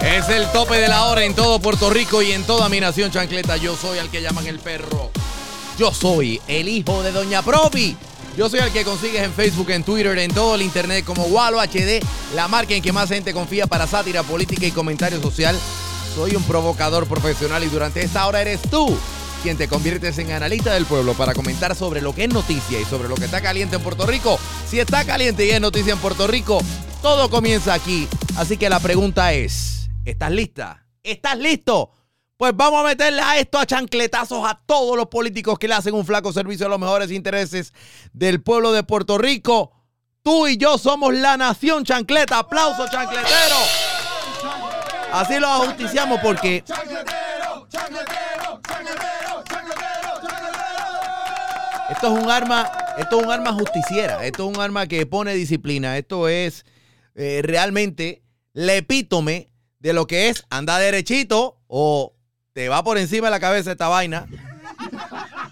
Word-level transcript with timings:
Es 0.00 0.30
el 0.30 0.50
tope 0.50 0.76
de 0.76 0.88
la 0.88 1.04
hora 1.04 1.22
en 1.22 1.34
todo 1.34 1.60
Puerto 1.60 1.90
Rico 1.90 2.22
y 2.22 2.32
en 2.32 2.44
toda 2.44 2.70
mi 2.70 2.80
nación 2.80 3.10
chancleta. 3.10 3.58
Yo 3.58 3.76
soy 3.76 3.98
al 3.98 4.08
que 4.10 4.22
llaman 4.22 4.46
el 4.46 4.58
perro. 4.58 5.10
Yo 5.78 5.92
soy 5.92 6.40
el 6.48 6.68
hijo 6.68 7.02
de 7.02 7.12
Doña 7.12 7.42
Propi. 7.42 7.94
Yo 8.36 8.48
soy 8.48 8.60
el 8.60 8.72
que 8.72 8.84
consigues 8.84 9.22
en 9.22 9.32
Facebook, 9.34 9.68
en 9.70 9.84
Twitter, 9.84 10.16
en 10.18 10.32
todo 10.32 10.54
el 10.54 10.62
internet 10.62 11.04
como 11.04 11.24
Walo 11.24 11.60
HD, 11.60 12.02
la 12.34 12.48
marca 12.48 12.72
en 12.72 12.82
que 12.82 12.92
más 12.92 13.10
gente 13.10 13.34
confía 13.34 13.66
para 13.66 13.86
sátira 13.86 14.22
política 14.22 14.64
y 14.64 14.70
comentario 14.70 15.20
social. 15.20 15.58
Soy 16.14 16.34
un 16.34 16.44
provocador 16.44 17.06
profesional 17.06 17.62
y 17.64 17.68
durante 17.68 18.02
esta 18.02 18.26
hora 18.26 18.40
eres 18.40 18.62
tú 18.70 18.96
quien 19.42 19.58
te 19.58 19.68
conviertes 19.68 20.16
en 20.18 20.32
analista 20.32 20.72
del 20.72 20.86
pueblo 20.86 21.12
para 21.12 21.34
comentar 21.34 21.76
sobre 21.76 22.00
lo 22.00 22.14
que 22.14 22.24
es 22.24 22.32
noticia 22.32 22.80
y 22.80 22.84
sobre 22.86 23.08
lo 23.08 23.16
que 23.16 23.26
está 23.26 23.42
caliente 23.42 23.76
en 23.76 23.82
Puerto 23.82 24.06
Rico. 24.06 24.38
Si 24.68 24.80
está 24.80 25.04
caliente 25.04 25.44
y 25.44 25.50
es 25.50 25.60
noticia 25.60 25.92
en 25.92 25.98
Puerto 25.98 26.26
Rico, 26.26 26.60
todo 27.02 27.30
comienza 27.30 27.74
aquí. 27.74 28.08
Así 28.36 28.56
que 28.56 28.68
la 28.68 28.80
pregunta 28.80 29.32
es, 29.32 29.90
¿estás 30.04 30.30
lista? 30.30 30.86
¿Estás 31.02 31.38
listo? 31.38 31.92
Pues 32.36 32.54
vamos 32.54 32.80
a 32.80 32.88
meterle 32.88 33.20
a 33.20 33.38
esto 33.38 33.58
a 33.58 33.66
chancletazos 33.66 34.48
a 34.48 34.60
todos 34.64 34.96
los 34.96 35.06
políticos 35.06 35.58
que 35.58 35.66
le 35.66 35.74
hacen 35.74 35.94
un 35.94 36.06
flaco 36.06 36.32
servicio 36.32 36.66
a 36.66 36.68
los 36.68 36.78
mejores 36.78 37.10
intereses 37.10 37.72
del 38.12 38.42
pueblo 38.42 38.72
de 38.72 38.84
Puerto 38.84 39.18
Rico. 39.18 39.72
Tú 40.22 40.46
y 40.46 40.56
yo 40.56 40.78
somos 40.78 41.14
la 41.14 41.36
nación 41.36 41.84
chancleta. 41.84 42.38
Aplauso 42.38 42.86
chancletero. 42.88 43.56
Así 45.12 45.38
lo 45.38 45.48
ajusticiamos 45.48 46.20
porque 46.22 46.62
esto 51.90 52.06
es 52.06 52.22
un 52.22 52.30
arma, 52.30 52.70
esto 52.98 53.18
es 53.18 53.26
un 53.26 53.32
arma 53.32 53.52
justiciera, 53.54 54.24
esto 54.24 54.48
es 54.48 54.56
un 54.56 54.62
arma 54.62 54.86
que 54.86 55.06
pone 55.06 55.34
disciplina, 55.34 55.96
esto 55.96 56.28
es 56.28 56.64
eh, 57.18 57.40
realmente 57.42 58.22
el 58.54 58.70
epítome 58.70 59.50
de 59.80 59.92
lo 59.92 60.06
que 60.06 60.28
es 60.28 60.44
anda 60.50 60.78
derechito 60.78 61.58
o 61.66 62.14
te 62.52 62.68
va 62.68 62.84
por 62.84 62.96
encima 62.96 63.26
de 63.26 63.32
la 63.32 63.40
cabeza 63.40 63.72
esta 63.72 63.88
vaina. 63.88 64.26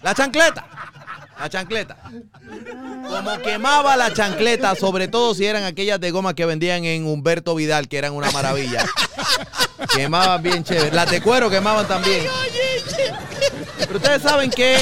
La 0.03 0.15
chancleta. 0.15 0.65
La 1.37 1.51
chancleta. 1.51 1.97
Como 3.09 3.39
quemaba 3.43 3.97
la 3.97 4.13
chancleta, 4.15 4.77
sobre 4.77 5.09
todo 5.09 5.35
si 5.35 5.45
eran 5.45 5.65
aquellas 5.65 5.99
de 6.01 6.13
goma 6.13 6.35
que 6.35 6.47
vendían 6.47 6.85
en 6.85 7.05
Humberto 7.05 7.57
Vidal, 7.57 7.89
que 7.89 7.99
eran 7.99 8.13
una 8.13 8.31
maravilla. 8.31 8.85
Quemaban 9.93 10.43
bien 10.43 10.63
chévere. 10.63 10.93
Las 10.93 11.11
de 11.11 11.21
cuero 11.21 11.51
quemaban 11.51 11.89
también. 11.89 12.27
Pero 13.79 13.97
ustedes 13.97 14.23
saben 14.23 14.51
qué, 14.51 14.79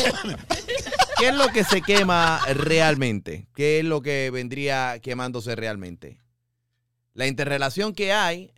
qué 1.18 1.28
es 1.28 1.34
lo 1.34 1.48
que 1.48 1.64
se 1.64 1.80
quema 1.80 2.40
realmente. 2.52 3.48
¿Qué 3.54 3.78
es 3.78 3.84
lo 3.86 4.02
que 4.02 4.30
vendría 4.30 4.98
quemándose 5.00 5.56
realmente? 5.56 6.23
La 7.14 7.28
interrelación 7.28 7.94
que 7.94 8.12
hay 8.12 8.52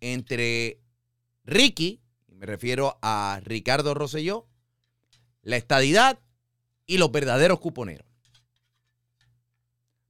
entre 0.00 0.80
Ricky, 1.44 2.00
me 2.28 2.46
refiero 2.46 2.98
a 3.02 3.40
Ricardo 3.44 3.94
Rosselló, 3.94 4.46
la 5.42 5.56
estadidad 5.56 6.18
y 6.86 6.96
los 6.96 7.12
verdaderos 7.12 7.60
cuponeros. 7.60 8.06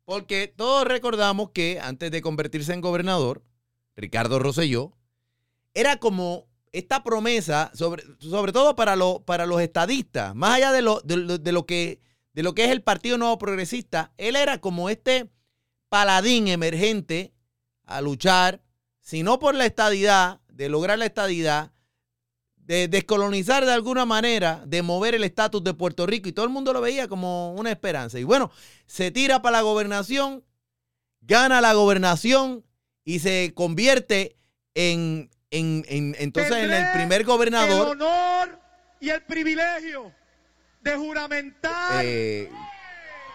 Porque 0.05 0.47
todos 0.49 0.87
recordamos 0.87 1.51
que 1.51 1.81
antes 1.81 2.11
de 2.11 2.23
convertirse 2.23 2.73
en 2.73 2.81
gobernador, 2.81 3.45
Ricardo 3.97 4.39
Rosselló 4.39 4.97
era 5.75 5.99
como 5.99 6.47
esta 6.73 7.03
promesa, 7.03 7.73
sobre, 7.75 8.05
sobre 8.21 8.53
todo 8.53 8.77
para, 8.77 8.95
lo, 8.95 9.25
para 9.25 9.45
los 9.45 9.61
estadistas, 9.61 10.35
más 10.35 10.57
allá 10.57 10.71
de 10.71 10.83
lo, 10.83 11.01
de, 11.01 11.39
de 11.39 11.53
lo 11.53 11.67
que, 11.67 12.01
de 12.33 12.43
lo 12.43 12.55
que 12.55 12.65
es 12.65 12.71
el 12.71 12.83
Partido 12.83 13.19
Nuevo 13.19 13.39
Progresista, 13.39 14.13
él 14.19 14.37
era 14.37 14.61
como 14.61 14.89
este 14.89 15.31
paladín 15.89 16.47
emergente 16.49 17.33
a 17.89 18.01
luchar, 18.01 18.61
si 19.01 19.23
no 19.23 19.39
por 19.39 19.55
la 19.55 19.67
estadidad, 19.67 20.41
de 20.49 20.69
lograr 20.69 20.99
la 20.99 21.07
estadidad, 21.07 21.73
de 22.57 22.87
descolonizar 22.89 23.65
de 23.65 23.73
alguna 23.73 24.05
manera, 24.05 24.63
de 24.67 24.83
mover 24.83 25.15
el 25.15 25.25
estatus 25.25 25.65
de 25.65 25.73
Puerto 25.75 26.07
Rico, 26.07 26.29
y 26.29 26.33
todo 26.33 26.45
el 26.45 26.51
mundo 26.53 26.73
lo 26.73 26.81
veía 26.83 27.09
como 27.09 27.53
una 27.55 27.71
esperanza. 27.71 28.19
Y 28.19 28.25
bueno, 28.25 28.51
se 28.87 29.11
tira 29.11 29.41
para 29.41 29.57
la 29.59 29.63
gobernación, 29.63 30.45
gana 31.23 31.61
la 31.63 31.73
gobernación 31.73 32.65
y 33.05 33.21
se 33.21 33.53
convierte 33.55 34.37
en, 34.75 35.31
en- 35.51 35.85
en- 35.89 36.15
entonces 36.19 36.53
en 36.57 36.73
el 36.73 36.93
primer 36.93 37.23
El 37.23 37.27
gobernador. 37.27 37.89
honor 37.89 38.61
y 39.01 39.09
el 39.09 39.23
privilegio 39.23 40.13
de 40.83 40.95
juramentar 40.97 42.05
eh, 42.05 42.51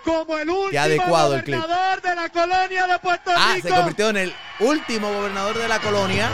como 0.04 0.38
el 0.38 0.50
último 0.50 0.82
adecuado 0.82 1.36
el 1.36 1.44
clip. 1.44 1.56
gobernador 1.56 2.02
de 2.02 2.16
la 2.16 2.30
colonia 2.30 2.88
de 2.88 3.00
Puerto 3.00 3.32
ah, 3.36 3.54
Rico 3.56 3.68
se 3.68 3.74
convirtió 3.74 4.10
en 4.10 4.18
el 4.18 4.34
último 4.60 5.12
gobernador 5.12 5.58
de 5.58 5.68
la 5.68 5.80
colonia. 5.80 6.30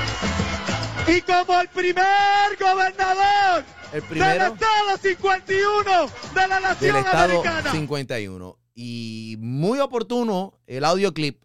y 1.08 1.22
como 1.22 1.60
el 1.62 1.68
primer 1.70 2.58
gobernador 2.60 3.64
El 3.94 4.02
del 4.10 4.42
estado 4.42 4.98
51 5.02 5.84
de 6.34 6.48
la 6.48 6.56
del 6.56 6.64
nación 6.64 6.96
estado 6.98 7.24
americana. 7.24 7.72
51. 7.72 8.60
Y 8.76 9.36
muy 9.40 9.80
oportuno 9.80 10.60
el 10.68 10.86
audioclip. 10.86 11.44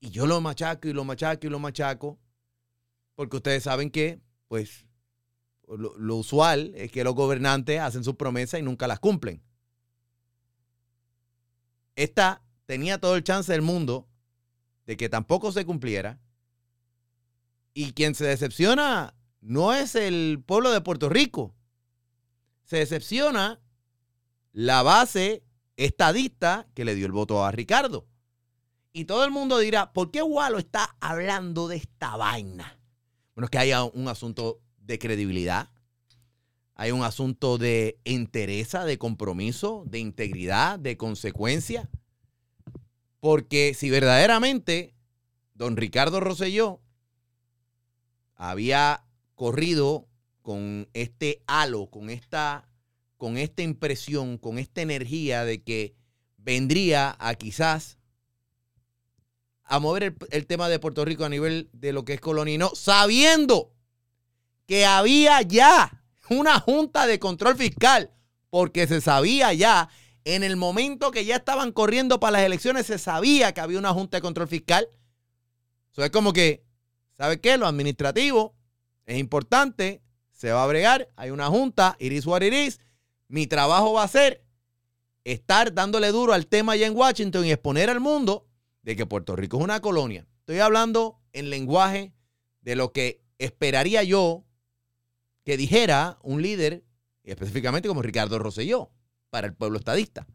Y 0.00 0.10
yo 0.10 0.26
lo 0.26 0.40
machaco 0.40 0.88
y 0.88 0.92
lo 0.92 1.04
machaco 1.04 1.46
y 1.46 1.50
lo 1.50 1.58
machaco. 1.58 2.18
Porque 3.14 3.36
ustedes 3.36 3.64
saben 3.64 3.90
que, 3.90 4.20
pues, 4.46 4.86
lo, 5.66 5.96
lo 5.98 6.16
usual 6.16 6.72
es 6.76 6.90
que 6.92 7.02
los 7.02 7.14
gobernantes 7.14 7.80
hacen 7.80 8.04
sus 8.04 8.14
promesas 8.14 8.60
y 8.60 8.62
nunca 8.62 8.86
las 8.86 9.00
cumplen. 9.00 9.42
Esta 11.98 12.44
tenía 12.64 13.00
todo 13.00 13.16
el 13.16 13.24
chance 13.24 13.50
del 13.50 13.60
mundo 13.60 14.08
de 14.86 14.96
que 14.96 15.08
tampoco 15.08 15.50
se 15.50 15.64
cumpliera. 15.64 16.20
Y 17.74 17.92
quien 17.92 18.14
se 18.14 18.24
decepciona 18.24 19.16
no 19.40 19.74
es 19.74 19.96
el 19.96 20.40
pueblo 20.46 20.70
de 20.70 20.80
Puerto 20.80 21.08
Rico. 21.08 21.56
Se 22.62 22.76
decepciona 22.76 23.60
la 24.52 24.84
base 24.84 25.42
estadista 25.76 26.68
que 26.72 26.84
le 26.84 26.94
dio 26.94 27.04
el 27.04 27.10
voto 27.10 27.44
a 27.44 27.50
Ricardo. 27.50 28.06
Y 28.92 29.06
todo 29.06 29.24
el 29.24 29.32
mundo 29.32 29.58
dirá, 29.58 29.92
¿por 29.92 30.12
qué 30.12 30.22
Walo 30.22 30.58
está 30.58 30.96
hablando 31.00 31.66
de 31.66 31.78
esta 31.78 32.16
vaina? 32.16 32.78
Bueno, 33.34 33.46
es 33.46 33.50
que 33.50 33.58
hay 33.58 33.72
un 33.72 34.06
asunto 34.06 34.62
de 34.76 35.00
credibilidad, 35.00 35.72
hay 36.78 36.92
un 36.92 37.02
asunto 37.02 37.58
de 37.58 37.98
entereza, 38.04 38.84
de 38.84 38.98
compromiso, 38.98 39.82
de 39.88 39.98
integridad, 39.98 40.78
de 40.78 40.96
consecuencia. 40.96 41.90
Porque 43.18 43.74
si 43.74 43.90
verdaderamente 43.90 44.94
don 45.54 45.76
Ricardo 45.76 46.20
Rosselló 46.20 46.80
había 48.36 49.04
corrido 49.34 50.06
con 50.40 50.88
este 50.92 51.42
halo, 51.48 51.90
con 51.90 52.10
esta, 52.10 52.68
con 53.16 53.38
esta 53.38 53.62
impresión, 53.62 54.38
con 54.38 54.56
esta 54.60 54.80
energía 54.80 55.44
de 55.44 55.64
que 55.64 55.96
vendría 56.36 57.16
a 57.18 57.34
quizás 57.34 57.98
a 59.64 59.80
mover 59.80 60.14
el, 60.30 60.46
tema 60.46 60.68
de 60.68 60.78
Puerto 60.78 61.04
Rico 61.04 61.24
a 61.24 61.28
nivel 61.28 61.70
de 61.72 61.92
lo 61.92 62.04
que 62.04 62.14
es 62.14 62.20
colonia, 62.20 62.54
y 62.54 62.58
no, 62.58 62.70
sabiendo 62.76 63.74
que 64.66 64.86
había 64.86 65.42
ya 65.42 65.97
una 66.30 66.60
junta 66.60 67.06
de 67.06 67.18
control 67.18 67.56
fiscal, 67.56 68.10
porque 68.50 68.86
se 68.86 69.00
sabía 69.00 69.52
ya, 69.52 69.88
en 70.24 70.42
el 70.42 70.56
momento 70.56 71.10
que 71.10 71.24
ya 71.24 71.36
estaban 71.36 71.72
corriendo 71.72 72.20
para 72.20 72.32
las 72.32 72.42
elecciones, 72.42 72.86
se 72.86 72.98
sabía 72.98 73.52
que 73.52 73.60
había 73.60 73.78
una 73.78 73.92
junta 73.92 74.18
de 74.18 74.22
control 74.22 74.48
fiscal. 74.48 74.88
Eso 75.92 76.04
es 76.04 76.10
como 76.10 76.32
que, 76.32 76.64
¿sabe 77.16 77.40
qué? 77.40 77.56
Lo 77.56 77.66
administrativo 77.66 78.54
es 79.06 79.18
importante, 79.18 80.02
se 80.30 80.52
va 80.52 80.62
a 80.62 80.66
bregar, 80.66 81.08
hay 81.16 81.30
una 81.30 81.46
junta, 81.46 81.96
iris 81.98 82.26
what 82.26 82.42
it 82.42 82.52
is. 82.52 82.78
Mi 83.26 83.46
trabajo 83.46 83.94
va 83.94 84.02
a 84.04 84.08
ser 84.08 84.44
estar 85.24 85.72
dándole 85.74 86.08
duro 86.12 86.32
al 86.32 86.46
tema 86.46 86.72
allá 86.72 86.86
en 86.86 86.96
Washington 86.96 87.44
y 87.44 87.52
exponer 87.52 87.90
al 87.90 88.00
mundo 88.00 88.46
de 88.82 88.96
que 88.96 89.06
Puerto 89.06 89.34
Rico 89.34 89.58
es 89.58 89.64
una 89.64 89.80
colonia. 89.80 90.26
Estoy 90.40 90.60
hablando 90.60 91.20
en 91.32 91.50
lenguaje 91.50 92.12
de 92.60 92.76
lo 92.76 92.92
que 92.92 93.22
esperaría 93.38 94.02
yo 94.02 94.44
que 95.48 95.56
dijera 95.56 96.18
un 96.22 96.42
líder, 96.42 96.84
y 97.24 97.30
específicamente 97.30 97.88
como 97.88 98.02
Ricardo 98.02 98.38
Rosselló, 98.38 98.90
para 99.30 99.46
el 99.46 99.54
pueblo 99.54 99.78
estadista. 99.78 100.26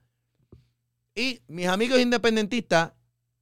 Y 1.13 1.43
mis 1.45 1.67
amigos 1.67 1.99
independentistas, 1.99 2.93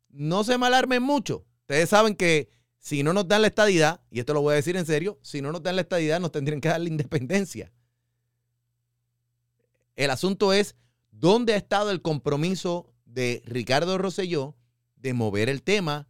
no 0.09 0.43
se 0.43 0.57
malarmen 0.57 1.01
mucho. 1.01 1.45
Ustedes 1.61 1.87
saben 1.87 2.15
que 2.15 2.49
si 2.77 3.03
no 3.03 3.13
nos 3.13 3.25
dan 3.29 3.43
la 3.43 3.47
estadidad, 3.47 4.01
y 4.11 4.19
esto 4.19 4.33
lo 4.33 4.41
voy 4.41 4.51
a 4.51 4.55
decir 4.57 4.75
en 4.75 4.85
serio, 4.85 5.17
si 5.21 5.41
no 5.41 5.53
nos 5.53 5.63
dan 5.63 5.77
la 5.77 5.83
estadidad, 5.83 6.19
nos 6.19 6.33
tendrían 6.33 6.59
que 6.59 6.67
dar 6.67 6.81
la 6.81 6.89
independencia. 6.89 7.71
El 9.95 10.09
asunto 10.09 10.51
es 10.51 10.75
dónde 11.09 11.53
ha 11.53 11.55
estado 11.57 11.91
el 11.91 12.01
compromiso 12.01 12.93
de 13.05 13.43
Ricardo 13.45 13.97
Rosselló 13.97 14.57
de 14.97 15.13
mover 15.13 15.47
el 15.47 15.63
tema 15.63 16.09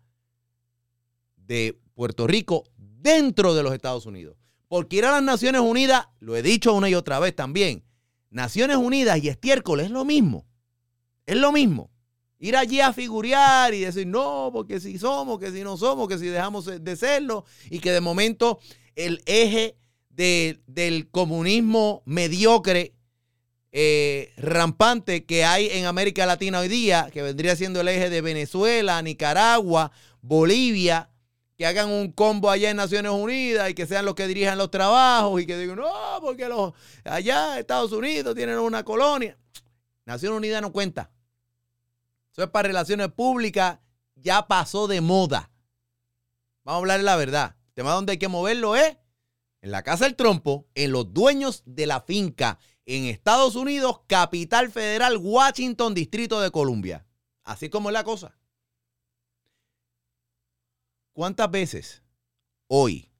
de 1.35 1.79
Puerto 1.93 2.25
Rico 2.25 2.63
dentro 2.77 3.53
de 3.53 3.61
los 3.61 3.75
Estados 3.75 4.07
Unidos. 4.07 4.40
Porque 4.71 4.95
ir 4.95 5.05
a 5.05 5.11
las 5.11 5.21
Naciones 5.21 5.59
Unidas, 5.59 6.07
lo 6.21 6.33
he 6.37 6.41
dicho 6.41 6.73
una 6.73 6.87
y 6.87 6.95
otra 6.95 7.19
vez 7.19 7.35
también, 7.35 7.83
Naciones 8.29 8.77
Unidas 8.77 9.21
y 9.21 9.27
estiércol 9.27 9.81
es 9.81 9.91
lo 9.91 10.05
mismo. 10.05 10.45
Es 11.25 11.35
lo 11.35 11.51
mismo. 11.51 11.91
Ir 12.39 12.55
allí 12.55 12.79
a 12.79 12.93
figurear 12.93 13.73
y 13.73 13.81
decir, 13.81 14.07
no, 14.07 14.49
porque 14.53 14.79
si 14.79 14.97
somos, 14.97 15.39
que 15.39 15.51
si 15.51 15.61
no 15.61 15.75
somos, 15.75 16.07
que 16.07 16.17
si 16.17 16.27
dejamos 16.27 16.67
de 16.67 16.95
serlo, 16.95 17.43
y 17.69 17.79
que 17.79 17.91
de 17.91 17.99
momento 17.99 18.59
el 18.95 19.21
eje 19.25 19.75
del 20.09 21.09
comunismo 21.11 22.01
mediocre, 22.05 22.93
eh, 23.73 24.31
rampante 24.37 25.25
que 25.25 25.43
hay 25.43 25.67
en 25.67 25.85
América 25.85 26.25
Latina 26.25 26.59
hoy 26.59 26.69
día, 26.69 27.09
que 27.11 27.21
vendría 27.21 27.57
siendo 27.57 27.81
el 27.81 27.89
eje 27.89 28.09
de 28.09 28.21
Venezuela, 28.21 29.01
Nicaragua, 29.01 29.91
Bolivia, 30.21 31.10
que 31.61 31.67
hagan 31.67 31.91
un 31.91 32.11
combo 32.11 32.49
allá 32.49 32.71
en 32.71 32.77
Naciones 32.77 33.11
Unidas 33.11 33.69
y 33.69 33.75
que 33.75 33.85
sean 33.85 34.03
los 34.03 34.15
que 34.15 34.25
dirijan 34.25 34.57
los 34.57 34.71
trabajos 34.71 35.39
y 35.39 35.45
que 35.45 35.59
digan, 35.59 35.75
no, 35.75 35.91
porque 36.19 36.49
los 36.49 36.73
allá 37.03 37.59
Estados 37.59 37.91
Unidos 37.91 38.33
tienen 38.33 38.57
una 38.57 38.83
colonia. 38.83 39.37
Naciones 40.03 40.37
Unidas 40.37 40.59
no 40.63 40.71
cuenta. 40.71 41.11
Eso 42.31 42.41
es 42.41 42.49
para 42.49 42.67
relaciones 42.67 43.09
públicas, 43.09 43.77
ya 44.15 44.47
pasó 44.47 44.87
de 44.87 45.01
moda. 45.01 45.51
Vamos 46.63 46.77
a 46.77 46.81
hablar 46.81 46.99
la 47.01 47.15
verdad. 47.15 47.55
El 47.67 47.73
tema 47.75 47.91
donde 47.91 48.13
hay 48.13 48.17
que 48.17 48.27
moverlo 48.27 48.75
es 48.75 48.97
en 49.61 49.69
la 49.69 49.83
Casa 49.83 50.05
del 50.05 50.15
Trompo, 50.15 50.65
en 50.73 50.91
los 50.91 51.13
dueños 51.13 51.61
de 51.67 51.85
la 51.85 52.01
finca 52.01 52.57
en 52.87 53.05
Estados 53.05 53.55
Unidos, 53.55 54.01
capital 54.07 54.71
federal, 54.71 55.15
Washington, 55.15 55.93
Distrito 55.93 56.41
de 56.41 56.49
Columbia. 56.49 57.05
Así 57.43 57.69
como 57.69 57.89
es 57.89 57.93
la 57.93 58.03
cosa. 58.03 58.35
¿Cuántas 61.13 61.51
veces 61.51 62.03
hoy 62.67 63.11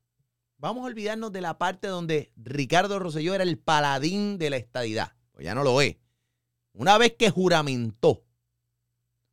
vamos 0.57 0.83
a 0.83 0.88
olvidarnos 0.88 1.31
de 1.33 1.41
la 1.41 1.57
parte 1.57 1.88
donde 1.88 2.31
Ricardo 2.38 2.99
Rosselló 2.99 3.35
era 3.35 3.43
el 3.43 3.57
paladín 3.57 4.38
de 4.38 4.49
la 4.49 4.57
estadidad? 4.57 5.13
Pues 5.33 5.45
ya 5.45 5.55
no 5.55 5.63
lo 5.63 5.81
es. 5.81 5.97
Una 6.73 6.97
vez 6.97 7.15
que 7.17 7.29
juramentó, 7.29 8.23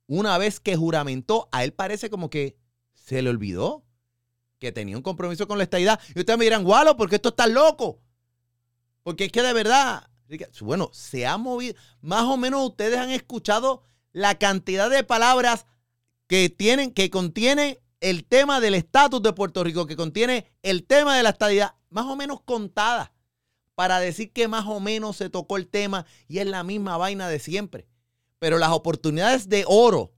una 0.06 0.38
vez 0.38 0.58
que 0.58 0.74
juramentó, 0.74 1.48
a 1.52 1.62
él 1.62 1.72
parece 1.72 2.10
como 2.10 2.30
que 2.30 2.58
se 2.94 3.22
le 3.22 3.30
olvidó 3.30 3.84
que 4.58 4.72
tenía 4.72 4.96
un 4.96 5.02
compromiso 5.02 5.46
con 5.46 5.58
la 5.58 5.64
estadidad. 5.64 6.00
Y 6.16 6.18
ustedes 6.18 6.38
me 6.38 6.44
dirán, 6.44 6.64
Gualo, 6.64 6.96
¿por 6.96 7.08
qué 7.08 7.16
esto 7.16 7.28
está 7.28 7.46
loco? 7.46 8.02
Porque 9.04 9.26
es 9.26 9.32
que 9.32 9.42
de 9.42 9.52
verdad, 9.52 10.10
bueno, 10.62 10.90
se 10.92 11.26
ha 11.28 11.38
movido. 11.38 11.76
Más 12.00 12.24
o 12.24 12.36
menos 12.36 12.66
ustedes 12.66 12.98
han 12.98 13.10
escuchado 13.10 13.84
la 14.10 14.36
cantidad 14.36 14.90
de 14.90 15.04
palabras 15.04 15.66
que 16.26 16.50
tienen, 16.50 16.92
que 16.92 17.08
contiene 17.08 17.80
el 18.00 18.24
tema 18.24 18.60
del 18.60 18.74
estatus 18.74 19.22
de 19.22 19.32
Puerto 19.32 19.64
Rico, 19.64 19.86
que 19.86 19.96
contiene 19.96 20.46
el 20.62 20.84
tema 20.84 21.16
de 21.16 21.22
la 21.22 21.30
estadidad, 21.30 21.74
más 21.90 22.06
o 22.06 22.16
menos 22.16 22.40
contada, 22.42 23.12
para 23.74 24.00
decir 24.00 24.32
que 24.32 24.48
más 24.48 24.66
o 24.66 24.80
menos 24.80 25.16
se 25.16 25.30
tocó 25.30 25.56
el 25.56 25.68
tema 25.68 26.06
y 26.26 26.38
es 26.38 26.46
la 26.46 26.64
misma 26.64 26.96
vaina 26.96 27.28
de 27.28 27.38
siempre. 27.38 27.88
Pero 28.38 28.58
las 28.58 28.70
oportunidades 28.70 29.48
de 29.48 29.64
oro, 29.66 30.12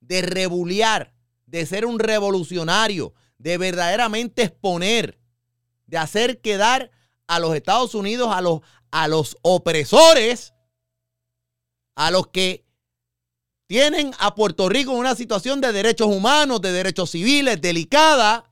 de 0.00 0.22
rebuliar, 0.22 1.14
de 1.46 1.66
ser 1.66 1.86
un 1.86 1.98
revolucionario, 1.98 3.14
de 3.38 3.58
verdaderamente 3.58 4.42
exponer, 4.42 5.18
de 5.86 5.98
hacer 5.98 6.40
quedar 6.40 6.90
a 7.26 7.38
los 7.38 7.54
Estados 7.54 7.94
Unidos, 7.94 8.30
a 8.32 8.40
los, 8.40 8.60
a 8.90 9.08
los 9.08 9.36
opresores, 9.42 10.54
a 11.94 12.10
los 12.10 12.28
que 12.28 12.63
tienen 13.66 14.12
a 14.18 14.34
Puerto 14.34 14.68
Rico 14.68 14.92
en 14.92 14.98
una 14.98 15.14
situación 15.14 15.60
de 15.60 15.72
derechos 15.72 16.08
humanos, 16.08 16.60
de 16.60 16.72
derechos 16.72 17.10
civiles 17.10 17.60
delicada, 17.60 18.50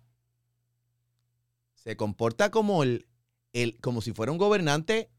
se 1.74 1.96
comporta 1.96 2.50
como, 2.50 2.82
el, 2.82 3.06
el, 3.52 3.78
como 3.80 4.00
si 4.00 4.12
fuera 4.12 4.32
un 4.32 4.38
gobernante 4.38 5.10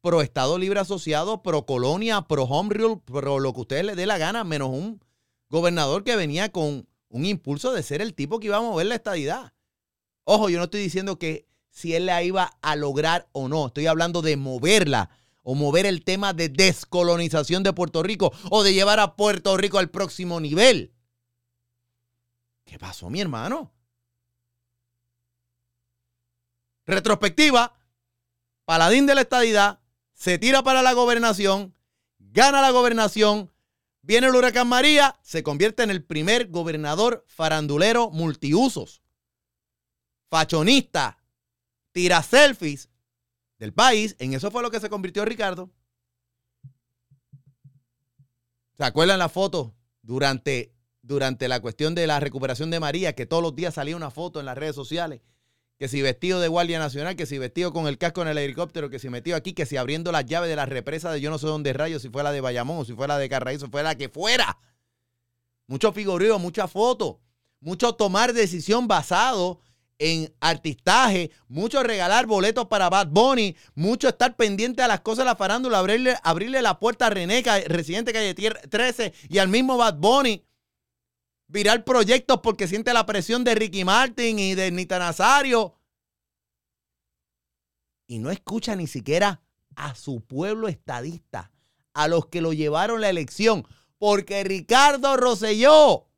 pro 0.00 0.22
Estado 0.22 0.58
Libre 0.58 0.80
Asociado, 0.80 1.42
pro 1.42 1.66
colonia, 1.66 2.22
pro 2.22 2.44
home 2.44 2.74
rule, 2.74 3.00
pro 3.04 3.40
lo 3.40 3.52
que 3.52 3.60
ustedes 3.62 3.84
les 3.84 3.96
dé 3.96 4.06
la 4.06 4.18
gana, 4.18 4.44
menos 4.44 4.68
un 4.68 5.02
gobernador 5.50 6.04
que 6.04 6.14
venía 6.14 6.52
con 6.52 6.86
un 7.08 7.24
impulso 7.26 7.72
de 7.72 7.82
ser 7.82 8.00
el 8.00 8.14
tipo 8.14 8.38
que 8.38 8.46
iba 8.46 8.58
a 8.58 8.62
mover 8.62 8.86
la 8.86 8.94
estadidad. 8.94 9.52
Ojo, 10.24 10.48
yo 10.48 10.58
no 10.58 10.64
estoy 10.64 10.80
diciendo 10.80 11.18
que 11.18 11.46
si 11.70 11.94
él 11.94 12.06
la 12.06 12.22
iba 12.22 12.56
a 12.62 12.76
lograr 12.76 13.28
o 13.32 13.48
no, 13.48 13.66
estoy 13.66 13.86
hablando 13.86 14.22
de 14.22 14.36
moverla 14.36 15.10
o 15.44 15.54
mover 15.54 15.86
el 15.86 16.02
tema 16.02 16.32
de 16.32 16.48
descolonización 16.48 17.62
de 17.62 17.72
Puerto 17.72 18.02
Rico 18.02 18.32
o 18.50 18.64
de 18.64 18.74
llevar 18.74 18.98
a 18.98 19.14
Puerto 19.14 19.56
Rico 19.56 19.78
al 19.78 19.90
próximo 19.90 20.40
nivel. 20.40 20.92
¿Qué 22.64 22.78
pasó, 22.78 23.10
mi 23.10 23.20
hermano? 23.20 23.72
Retrospectiva, 26.86 27.74
paladín 28.64 29.06
de 29.06 29.14
la 29.14 29.20
estadidad, 29.20 29.80
se 30.14 30.38
tira 30.38 30.62
para 30.62 30.82
la 30.82 30.92
gobernación, 30.92 31.74
gana 32.18 32.60
la 32.60 32.70
gobernación, 32.70 33.52
viene 34.02 34.26
el 34.26 34.34
huracán 34.34 34.68
María, 34.68 35.18
se 35.22 35.42
convierte 35.42 35.82
en 35.82 35.90
el 35.90 36.04
primer 36.04 36.48
gobernador 36.48 37.24
farandulero 37.28 38.10
multiusos, 38.10 39.02
fachonista, 40.28 41.18
tira 41.92 42.22
selfies 42.22 42.90
del 43.58 43.72
país. 43.72 44.16
En 44.18 44.34
eso 44.34 44.50
fue 44.50 44.62
lo 44.62 44.70
que 44.70 44.80
se 44.80 44.90
convirtió 44.90 45.24
Ricardo. 45.24 45.70
¿Se 48.76 48.84
acuerdan 48.84 49.18
la 49.18 49.28
foto 49.28 49.74
durante, 50.02 50.74
durante 51.02 51.48
la 51.48 51.60
cuestión 51.60 51.94
de 51.94 52.06
la 52.06 52.20
recuperación 52.20 52.70
de 52.70 52.80
María? 52.80 53.14
Que 53.14 53.26
todos 53.26 53.42
los 53.42 53.54
días 53.54 53.74
salía 53.74 53.96
una 53.96 54.10
foto 54.10 54.40
en 54.40 54.46
las 54.46 54.58
redes 54.58 54.74
sociales. 54.74 55.20
Que 55.78 55.88
si 55.88 56.02
vestido 56.02 56.40
de 56.40 56.48
Guardia 56.48 56.78
Nacional, 56.78 57.16
que 57.16 57.26
si 57.26 57.38
vestido 57.38 57.72
con 57.72 57.86
el 57.86 57.98
casco 57.98 58.22
en 58.22 58.28
el 58.28 58.38
helicóptero, 58.38 58.90
que 58.90 58.98
si 58.98 59.08
metido 59.10 59.36
aquí, 59.36 59.52
que 59.52 59.66
si 59.66 59.76
abriendo 59.76 60.12
las 60.12 60.24
llaves 60.24 60.48
de 60.48 60.56
la 60.56 60.66
represa 60.66 61.12
de 61.12 61.20
yo 61.20 61.30
no 61.30 61.38
sé 61.38 61.46
dónde 61.46 61.72
rayos, 61.72 62.02
si 62.02 62.10
fue 62.10 62.22
la 62.22 62.32
de 62.32 62.40
Bayamón, 62.40 62.86
si 62.86 62.94
fue 62.94 63.08
la 63.08 63.18
de 63.18 63.28
Carraízo, 63.28 63.68
fue 63.68 63.82
la 63.82 63.96
que 63.96 64.08
fuera. 64.08 64.58
Mucho 65.66 65.92
figureo, 65.92 66.38
mucha 66.38 66.68
foto, 66.68 67.20
mucho 67.60 67.94
tomar 67.94 68.32
decisión 68.32 68.86
basado 68.86 69.60
en 69.98 70.34
artistaje, 70.40 71.30
mucho 71.48 71.82
regalar 71.82 72.26
boletos 72.26 72.66
para 72.66 72.90
Bad 72.90 73.08
Bunny, 73.08 73.56
mucho 73.74 74.08
estar 74.08 74.36
pendiente 74.36 74.82
a 74.82 74.88
las 74.88 75.00
cosas 75.00 75.24
de 75.24 75.30
la 75.30 75.36
farándula, 75.36 75.78
abrirle, 75.78 76.16
abrirle 76.22 76.62
la 76.62 76.78
puerta 76.78 77.06
a 77.06 77.10
René, 77.10 77.42
residente 77.66 78.12
calle 78.12 78.34
13, 78.34 79.14
y 79.28 79.38
al 79.38 79.48
mismo 79.48 79.76
Bad 79.76 79.98
Bunny. 79.98 80.44
Virar 81.46 81.84
proyectos 81.84 82.40
porque 82.42 82.66
siente 82.66 82.92
la 82.92 83.06
presión 83.06 83.44
de 83.44 83.54
Ricky 83.54 83.84
Martin 83.84 84.38
y 84.38 84.54
de 84.54 84.70
Nita 84.70 84.98
Nazario. 84.98 85.78
Y 88.06 88.18
no 88.18 88.30
escucha 88.30 88.74
ni 88.74 88.86
siquiera 88.86 89.42
a 89.76 89.94
su 89.94 90.22
pueblo 90.22 90.68
estadista, 90.68 91.52
a 91.92 92.08
los 92.08 92.26
que 92.26 92.40
lo 92.40 92.52
llevaron 92.52 93.00
la 93.00 93.10
elección, 93.10 93.66
porque 93.98 94.42
Ricardo 94.42 95.16
Rosselló 95.16 96.08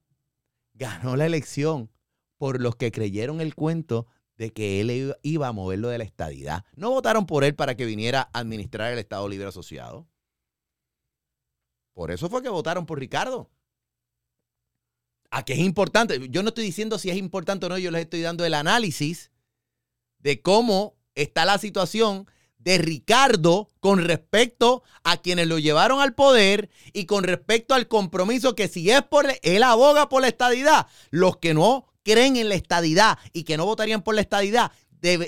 ganó 0.74 1.16
la 1.16 1.26
elección 1.26 1.90
por 2.38 2.60
los 2.60 2.76
que 2.76 2.92
creyeron 2.92 3.40
el 3.40 3.54
cuento 3.54 4.06
de 4.36 4.52
que 4.52 4.80
él 4.80 5.14
iba 5.22 5.48
a 5.48 5.52
moverlo 5.52 5.88
de 5.88 5.98
la 5.98 6.04
estadidad. 6.04 6.64
No 6.74 6.90
votaron 6.90 7.26
por 7.26 7.44
él 7.44 7.54
para 7.54 7.76
que 7.76 7.86
viniera 7.86 8.28
a 8.32 8.40
administrar 8.40 8.92
el 8.92 8.98
Estado 8.98 9.28
Libre 9.28 9.48
Asociado. 9.48 10.06
Por 11.94 12.10
eso 12.10 12.28
fue 12.28 12.42
que 12.42 12.50
votaron 12.50 12.84
por 12.84 12.98
Ricardo. 12.98 13.50
¿A 15.30 15.44
qué 15.44 15.54
es 15.54 15.60
importante? 15.60 16.28
Yo 16.28 16.42
no 16.42 16.50
estoy 16.50 16.64
diciendo 16.64 16.98
si 16.98 17.10
es 17.10 17.16
importante 17.16 17.66
o 17.66 17.68
no, 17.68 17.78
yo 17.78 17.90
les 17.90 18.02
estoy 18.02 18.20
dando 18.20 18.44
el 18.44 18.54
análisis 18.54 19.30
de 20.18 20.42
cómo 20.42 20.96
está 21.14 21.44
la 21.44 21.58
situación 21.58 22.26
de 22.58 22.78
Ricardo 22.78 23.68
con 23.80 24.04
respecto 24.04 24.82
a 25.04 25.16
quienes 25.18 25.46
lo 25.46 25.58
llevaron 25.58 26.00
al 26.00 26.14
poder 26.14 26.68
y 26.92 27.06
con 27.06 27.24
respecto 27.24 27.74
al 27.74 27.88
compromiso 27.88 28.54
que 28.54 28.68
si 28.68 28.90
es 28.90 29.02
por 29.02 29.26
él 29.42 29.62
aboga 29.62 30.08
por 30.08 30.20
la 30.20 30.28
estadidad, 30.28 30.86
los 31.10 31.36
que 31.38 31.54
no 31.54 31.86
creen 32.06 32.36
en 32.36 32.48
la 32.48 32.54
estadidad 32.54 33.18
y 33.32 33.42
que 33.42 33.56
no 33.56 33.66
votarían 33.66 34.00
por 34.00 34.14
la 34.14 34.20
estadidad, 34.20 34.70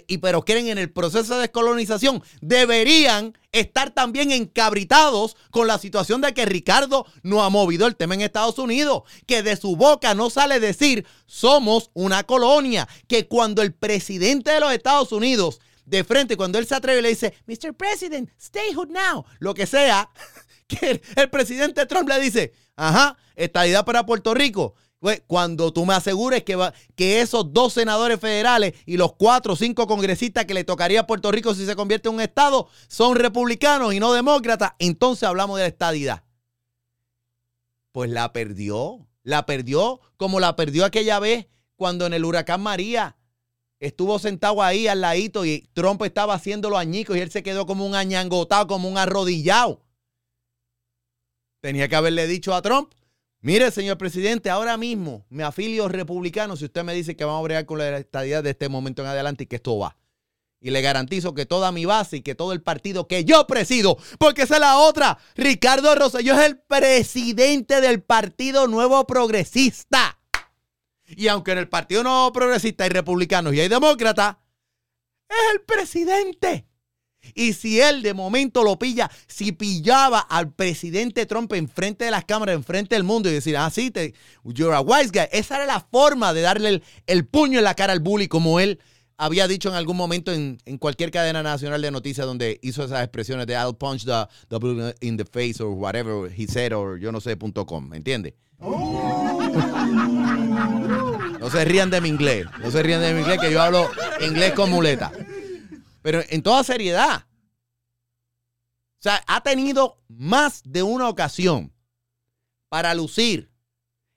y, 0.07 0.19
pero 0.19 0.45
creen 0.45 0.69
en 0.69 0.79
el 0.79 0.93
proceso 0.93 1.35
de 1.35 1.43
descolonización, 1.43 2.23
deberían 2.41 3.37
estar 3.51 3.91
también 3.91 4.31
encabritados 4.31 5.37
con 5.51 5.67
la 5.67 5.79
situación 5.79 6.21
de 6.21 6.33
que 6.35 6.47
Ricardo 6.47 7.05
no 7.23 7.43
ha 7.43 7.51
movido 7.51 7.87
el 7.87 7.97
tema 7.97 8.15
en 8.15 8.21
Estados 8.21 8.59
Unidos, 8.59 9.03
que 9.27 9.43
de 9.43 9.57
su 9.57 9.75
boca 9.75 10.15
no 10.15 10.31
sale 10.31 10.61
decir 10.61 11.05
somos 11.27 11.91
una 11.95 12.23
colonia, 12.23 12.89
que 13.09 13.27
cuando 13.27 13.61
el 13.63 13.75
presidente 13.75 14.53
de 14.53 14.61
los 14.61 14.73
Estados 14.73 15.11
Unidos 15.11 15.61
de 15.85 16.05
frente, 16.05 16.37
cuando 16.37 16.59
él 16.59 16.67
se 16.67 16.77
atreve 16.77 17.01
y 17.01 17.03
le 17.03 17.09
dice, 17.09 17.35
Mr. 17.47 17.75
President, 17.75 18.31
stay 18.39 18.73
hood 18.75 18.91
now, 18.91 19.25
lo 19.41 19.55
que 19.55 19.67
sea, 19.67 20.09
que 20.69 21.03
el 21.17 21.31
presidente 21.31 21.87
Trump 21.87 22.09
le 22.09 22.21
dice, 22.21 22.53
ajá, 22.77 23.17
estadidad 23.35 23.85
para 23.85 24.07
Puerto 24.07 24.33
Rico. 24.35 24.75
Pues, 25.01 25.23
cuando 25.29 25.73
tú 25.73 25.87
me 25.87 25.95
asegures 25.95 26.43
que, 26.43 26.57
va, 26.57 26.75
que 26.97 27.21
esos 27.21 27.53
dos 27.53 27.73
senadores 27.73 28.19
federales 28.19 28.75
y 28.85 28.97
los 28.97 29.15
cuatro 29.15 29.53
o 29.53 29.57
cinco 29.57 29.87
congresistas 29.87 30.45
que 30.45 30.55
le 30.55 30.65
tocaría 30.65 31.01
a 31.01 31.07
Puerto 31.07 31.31
Rico 31.31 31.55
si 31.55 31.67
se 31.67 31.77
convierte 31.77 32.09
en 32.09 32.17
un 32.17 32.21
estado 32.21 32.69
son 32.89 33.15
republicanos 33.15 33.95
y 33.95 34.01
no 34.01 34.13
demócratas, 34.13 34.73
entonces 34.81 35.23
hablamos 35.23 35.57
de 35.57 35.63
la 35.63 35.69
estadidad. 35.69 36.25
Pues 37.93 38.11
la 38.11 38.33
perdió, 38.33 39.07
la 39.23 39.47
perdió 39.47 40.01
como 40.17 40.41
la 40.41 40.57
perdió 40.57 40.85
aquella 40.85 41.21
vez 41.21 41.47
cuando 41.77 42.07
en 42.07 42.13
el 42.13 42.25
huracán 42.25 42.61
María 42.61 43.17
estuvo 43.79 44.19
sentado 44.19 44.65
ahí 44.65 44.89
al 44.89 45.01
ladito 45.01 45.45
y 45.45 45.71
Trump 45.75 46.03
estaba 46.03 46.35
haciendo 46.35 46.71
los 46.71 46.79
añicos 46.81 47.17
y 47.17 47.21
él 47.21 47.31
se 47.31 47.45
quedó 47.45 47.67
como 47.67 47.87
un 47.87 47.95
añangotado, 47.95 48.67
como 48.67 48.89
un 48.89 48.99
arrodillado. 48.99 49.85
Tenía 51.61 51.89
que 51.89 51.95
haberle 51.95 52.27
dicho 52.27 52.53
a 52.53 52.63
Trump, 52.63 52.93
mire 53.41 53.71
señor 53.71 53.99
presidente, 53.99 54.51
ahora 54.51 54.77
mismo 54.77 55.27
me 55.29 55.45
afilio 55.45 55.89
republicano 55.89 56.57
si 56.57 56.65
usted 56.65 56.85
me 56.85 56.95
dice 56.95 57.17
que 57.17 57.25
vamos 57.25 57.41
a 57.41 57.45
bregar 57.45 57.67
con 57.67 57.79
la 57.79 57.99
estadía 57.99 58.43
de 58.43 58.51
este 58.51 58.69
momento 58.69 59.03
en 59.03 59.09
adelante 59.09 59.45
y 59.45 59.47
que 59.47 59.57
esto 59.57 59.79
va. 59.79 59.97
Y 60.61 60.71
le 60.71 60.83
garantizo 60.83 61.35
que 61.35 61.47
toda 61.47 61.71
mi 61.71 61.85
base 61.85 62.17
y 62.17 62.23
que 62.23 62.35
todo 62.35 62.53
el 62.53 62.63
partido 62.63 63.07
que 63.07 63.25
yo 63.25 63.47
presido, 63.47 63.97
porque 64.19 64.43
esa 64.43 64.55
es 64.57 64.61
la 64.61 64.79
otra, 64.79 65.19
Ricardo 65.37 65.95
Rosselló 65.95 66.35
es 66.35 66.47
el 66.47 66.59
presidente 66.59 67.81
del 67.81 68.03
Partido 68.03 68.67
Nuevo 68.67 69.07
Progresista. 69.07 70.19
Y 71.07 71.29
aunque 71.29 71.53
en 71.53 71.59
el 71.59 71.69
Partido 71.69 72.03
Nuevo 72.03 72.33
Progresista 72.33 72.85
hay 72.85 72.91
republicanos 72.91 73.55
y 73.55 73.61
hay 73.61 73.69
demócratas, 73.69 74.37
es 75.29 75.55
el 75.55 75.61
presidente. 75.63 76.68
Y 77.35 77.53
si 77.53 77.81
él 77.81 78.03
de 78.03 78.15
momento 78.15 78.63
lo 78.63 78.79
pilla, 78.79 79.11
si 79.27 79.53
pillaba 79.53 80.21
al 80.21 80.53
presidente 80.53 81.27
Trump 81.27 81.53
enfrente 81.53 82.05
de 82.05 82.11
las 82.11 82.25
cámaras, 82.25 82.55
enfrente 82.55 82.95
del 82.95 83.05
mundo 83.05 83.29
y 83.29 83.33
decir, 83.33 83.57
ah, 83.57 83.71
sí, 83.71 83.91
te, 83.91 84.15
you're 84.45 84.75
a 84.75 84.81
wise 84.81 85.11
guy, 85.13 85.29
esa 85.33 85.57
era 85.57 85.67
la 85.67 85.81
forma 85.81 86.33
de 86.33 86.43
darle 86.43 86.69
el, 86.69 86.83
el 87.07 87.27
puño 87.27 87.59
en 87.59 87.65
la 87.65 87.75
cara 87.75 87.93
al 87.93 88.01
bully, 88.01 88.29
como 88.29 88.61
él 88.61 88.81
había 89.19 89.49
dicho 89.49 89.69
en 89.69 89.75
algún 89.75 89.97
momento 89.97 90.33
en, 90.33 90.59
en, 90.65 90.79
cualquier 90.79 91.11
cadena 91.11 91.43
nacional 91.43 91.83
de 91.83 91.91
noticias 91.91 92.25
donde 92.25 92.61
hizo 92.63 92.85
esas 92.85 93.03
expresiones 93.03 93.49
de 93.49 93.55
I'll 93.55 93.75
punch 93.75 94.05
the, 94.05 94.29
bully 94.59 94.95
in 95.01 95.17
the 95.17 95.25
face 95.25 95.61
or 95.61 95.71
whatever 95.71 96.31
he 96.33 96.47
said 96.47 96.73
or 96.73 97.01
yo 97.01 97.11
no 97.11 97.21
sé 97.21 97.37
punto 97.37 97.67
com, 97.67 97.89
¿me 97.89 97.97
entiendes? 97.97 98.35
No 101.41 101.51
se 101.51 101.65
rían 101.65 101.91
de 101.91 102.01
mi 102.01 102.09
inglés, 102.09 102.47
no 102.61 102.71
se 102.71 102.83
rían 102.83 103.01
de 103.01 103.13
mi 103.13 103.21
inglés 103.21 103.41
que 103.41 103.53
yo 103.53 103.61
hablo 103.61 103.91
inglés 104.21 104.53
con 104.53 104.71
muleta. 104.71 105.11
Pero 106.03 106.23
en 106.29 106.43
toda 106.43 106.65
seriedad. 106.65 107.27
O 108.99 109.03
sea, 109.03 109.23
ha 109.27 109.43
tenido 109.43 110.01
más 110.09 110.63
de 110.65 110.83
una 110.83 111.09
ocasión 111.09 111.73
para 112.69 112.95
lucir. 112.95 113.51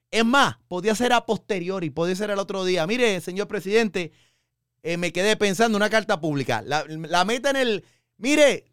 Es 0.10 0.26
más, 0.26 0.58
podía 0.68 0.96
ser 0.96 1.14
a 1.14 1.26
posteriori, 1.26 1.90
podía 1.90 2.16
ser 2.16 2.32
el 2.32 2.40
otro 2.40 2.66
día. 2.66 2.86
Mire, 2.88 3.22
señor 3.22 3.48
presidente, 3.48 4.12
eh, 4.84 4.98
me 4.98 5.14
quedé 5.14 5.38
pensando 5.38 5.78
una 5.78 5.90
carta 5.90 6.20
pública. 6.20 6.62
La, 6.66 6.84
la 6.88 7.26
meta 7.26 7.52
en 7.52 7.56
el. 7.56 7.86
Mire, 8.18 8.66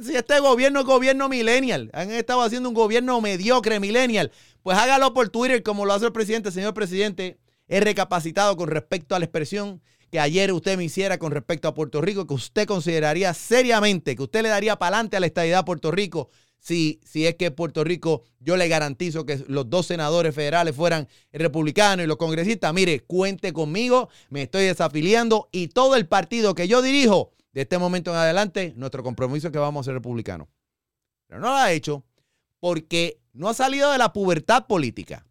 si 0.00 0.16
este 0.16 0.40
gobierno 0.40 0.80
es 0.80 0.86
gobierno 0.86 1.28
millennial, 1.28 1.90
han 1.92 2.10
estado 2.10 2.42
haciendo 2.42 2.68
un 2.68 2.74
gobierno 2.74 3.20
mediocre 3.20 3.78
millennial, 3.80 4.32
pues 4.62 4.78
hágalo 4.78 5.12
por 5.12 5.28
Twitter 5.28 5.62
como 5.62 5.84
lo 5.84 5.92
hace 5.92 6.06
el 6.06 6.12
presidente. 6.12 6.50
Señor 6.50 6.72
presidente, 6.72 7.38
he 7.68 7.80
recapacitado 7.80 8.56
con 8.56 8.68
respecto 8.68 9.14
a 9.14 9.18
la 9.18 9.26
expresión 9.26 9.82
que 10.12 10.20
ayer 10.20 10.52
usted 10.52 10.76
me 10.76 10.84
hiciera 10.84 11.18
con 11.18 11.32
respecto 11.32 11.68
a 11.68 11.74
Puerto 11.74 12.02
Rico, 12.02 12.26
que 12.26 12.34
usted 12.34 12.66
consideraría 12.66 13.32
seriamente, 13.32 14.14
que 14.14 14.22
usted 14.22 14.42
le 14.42 14.50
daría 14.50 14.76
para 14.76 14.96
adelante 14.96 15.16
a 15.16 15.20
la 15.20 15.26
estadidad 15.26 15.60
a 15.60 15.64
Puerto 15.64 15.90
Rico 15.90 16.28
si, 16.58 17.00
si 17.02 17.26
es 17.26 17.34
que 17.36 17.50
Puerto 17.50 17.82
Rico, 17.82 18.22
yo 18.38 18.58
le 18.58 18.68
garantizo 18.68 19.24
que 19.24 19.42
los 19.48 19.70
dos 19.70 19.86
senadores 19.86 20.34
federales 20.34 20.76
fueran 20.76 21.08
republicanos 21.32 22.04
y 22.04 22.06
los 22.06 22.18
congresistas, 22.18 22.72
mire, 22.74 23.00
cuente 23.00 23.54
conmigo, 23.54 24.10
me 24.28 24.42
estoy 24.42 24.64
desafiliando 24.64 25.48
y 25.50 25.68
todo 25.68 25.96
el 25.96 26.06
partido 26.06 26.54
que 26.54 26.68
yo 26.68 26.82
dirijo, 26.82 27.32
de 27.52 27.62
este 27.62 27.78
momento 27.78 28.10
en 28.10 28.18
adelante, 28.18 28.74
nuestro 28.76 29.02
compromiso 29.02 29.48
es 29.48 29.52
que 29.52 29.58
vamos 29.58 29.84
a 29.84 29.86
ser 29.86 29.94
republicanos. 29.94 30.46
Pero 31.26 31.40
no 31.40 31.48
lo 31.48 31.56
ha 31.56 31.72
hecho 31.72 32.04
porque 32.60 33.18
no 33.32 33.48
ha 33.48 33.54
salido 33.54 33.90
de 33.90 33.98
la 33.98 34.12
pubertad 34.12 34.66
política. 34.66 35.26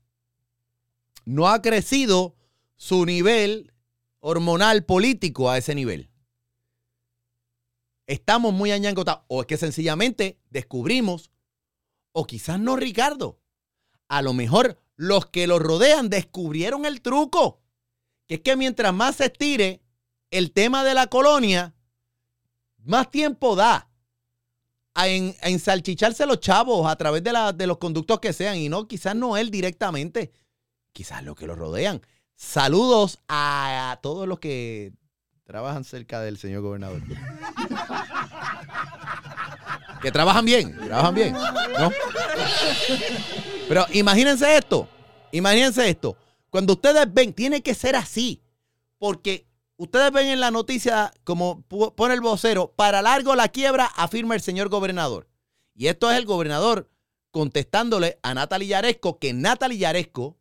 No 1.24 1.48
ha 1.48 1.62
crecido 1.62 2.36
su 2.76 3.06
nivel 3.06 3.71
hormonal 4.22 4.86
político 4.86 5.50
a 5.50 5.58
ese 5.58 5.76
nivel. 5.76 6.10
Estamos 8.08 8.54
muy 8.54 8.72
añangotados. 8.72 9.24
O 9.28 9.42
es 9.42 9.48
que 9.48 9.58
sencillamente 9.58 10.40
descubrimos, 10.50 11.32
o 12.14 12.26
quizás 12.26 12.60
no 12.60 12.76
Ricardo, 12.76 13.40
a 14.08 14.22
lo 14.22 14.34
mejor 14.34 14.80
los 14.96 15.26
que 15.26 15.48
lo 15.48 15.60
rodean 15.60 16.10
descubrieron 16.10 16.86
el 16.86 17.02
truco. 17.02 17.62
Que 18.28 18.36
es 18.36 18.42
que 18.42 18.56
mientras 18.56 18.94
más 18.94 19.18
se 19.18 19.26
estire 19.26 19.82
el 20.30 20.52
tema 20.52 20.84
de 20.84 20.94
la 20.94 21.08
colonia, 21.08 21.74
más 22.78 23.10
tiempo 23.10 23.56
da 23.56 23.90
a, 24.94 25.08
en, 25.08 25.36
a 25.42 25.50
ensalchicharse 25.50 26.26
los 26.26 26.40
chavos 26.40 26.90
a 26.90 26.96
través 26.96 27.24
de 27.24 27.68
los 27.68 27.78
conductos 27.78 28.20
que 28.20 28.34
sean. 28.34 28.58
Y 28.58 28.70
no, 28.70 28.88
quizás 28.88 29.16
no 29.16 29.38
él 29.38 29.52
directamente, 29.52 30.32
quizás 30.94 31.24
los 31.24 31.36
que 31.36 31.48
lo 31.48 31.56
rodean. 31.56 32.02
Saludos 32.42 33.20
a, 33.30 34.00
todos 34.02 34.28
los 34.28 34.40
que 34.40 34.92
trabajan 35.46 35.84
cerca 35.84 36.20
del 36.20 36.38
señor 36.38 36.64
gobernador. 36.64 37.02
que 40.02 40.12
trabajan 40.12 40.44
bien, 40.44 40.76
trabajan 40.76 41.16
bien, 41.16 41.34
¿no? 41.34 41.92
Pero 43.70 43.86
imagínense 43.94 44.58
esto, 44.58 44.90
imagínense 45.32 45.88
esto. 45.88 46.18
Cuando 46.50 46.74
ustedes 46.74 47.14
ven, 47.14 47.32
tiene 47.32 47.62
que 47.62 47.76
ser 47.76 47.96
así, 47.96 48.42
porque 48.98 49.46
ustedes 49.78 50.12
ven 50.12 50.28
en 50.28 50.40
la 50.40 50.50
noticia, 50.52 51.14
como 51.24 51.62
pone 51.62 52.16
el 52.16 52.22
vocero, 52.22 52.74
para 52.76 53.04
largo 53.04 53.36
la 53.36 53.50
quiebra, 53.50 53.86
afirma 53.86 54.34
el 54.34 54.42
señor 54.42 54.68
gobernador. 54.68 55.30
Y 55.76 55.88
esto 55.88 56.12
es 56.12 56.18
el 56.18 56.26
gobernador 56.26 56.90
contestándole 57.30 58.20
a 58.24 58.34
Natalie 58.34 58.68
Yaresco, 58.68 59.20
que 59.20 59.32
Natalie 59.32 59.78
Yaresco 59.78 60.41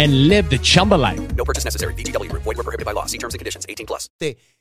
and 0.01 0.27
live 0.27 0.49
the 0.49 0.59
Chumba 0.59 0.95
life. 0.95 1.21
No 1.35 1.43
purchase 1.43 1.65
necessary. 1.65 1.93
BGW. 1.93 2.31
Void 2.31 2.45
were 2.45 2.63
prohibited 2.63 2.85
by 2.85 2.93
law. 2.93 3.05
See 3.05 3.17
terms 3.17 3.33
and 3.33 3.39
conditions. 3.39 3.65
18 3.67 3.85
plus. 3.85 4.09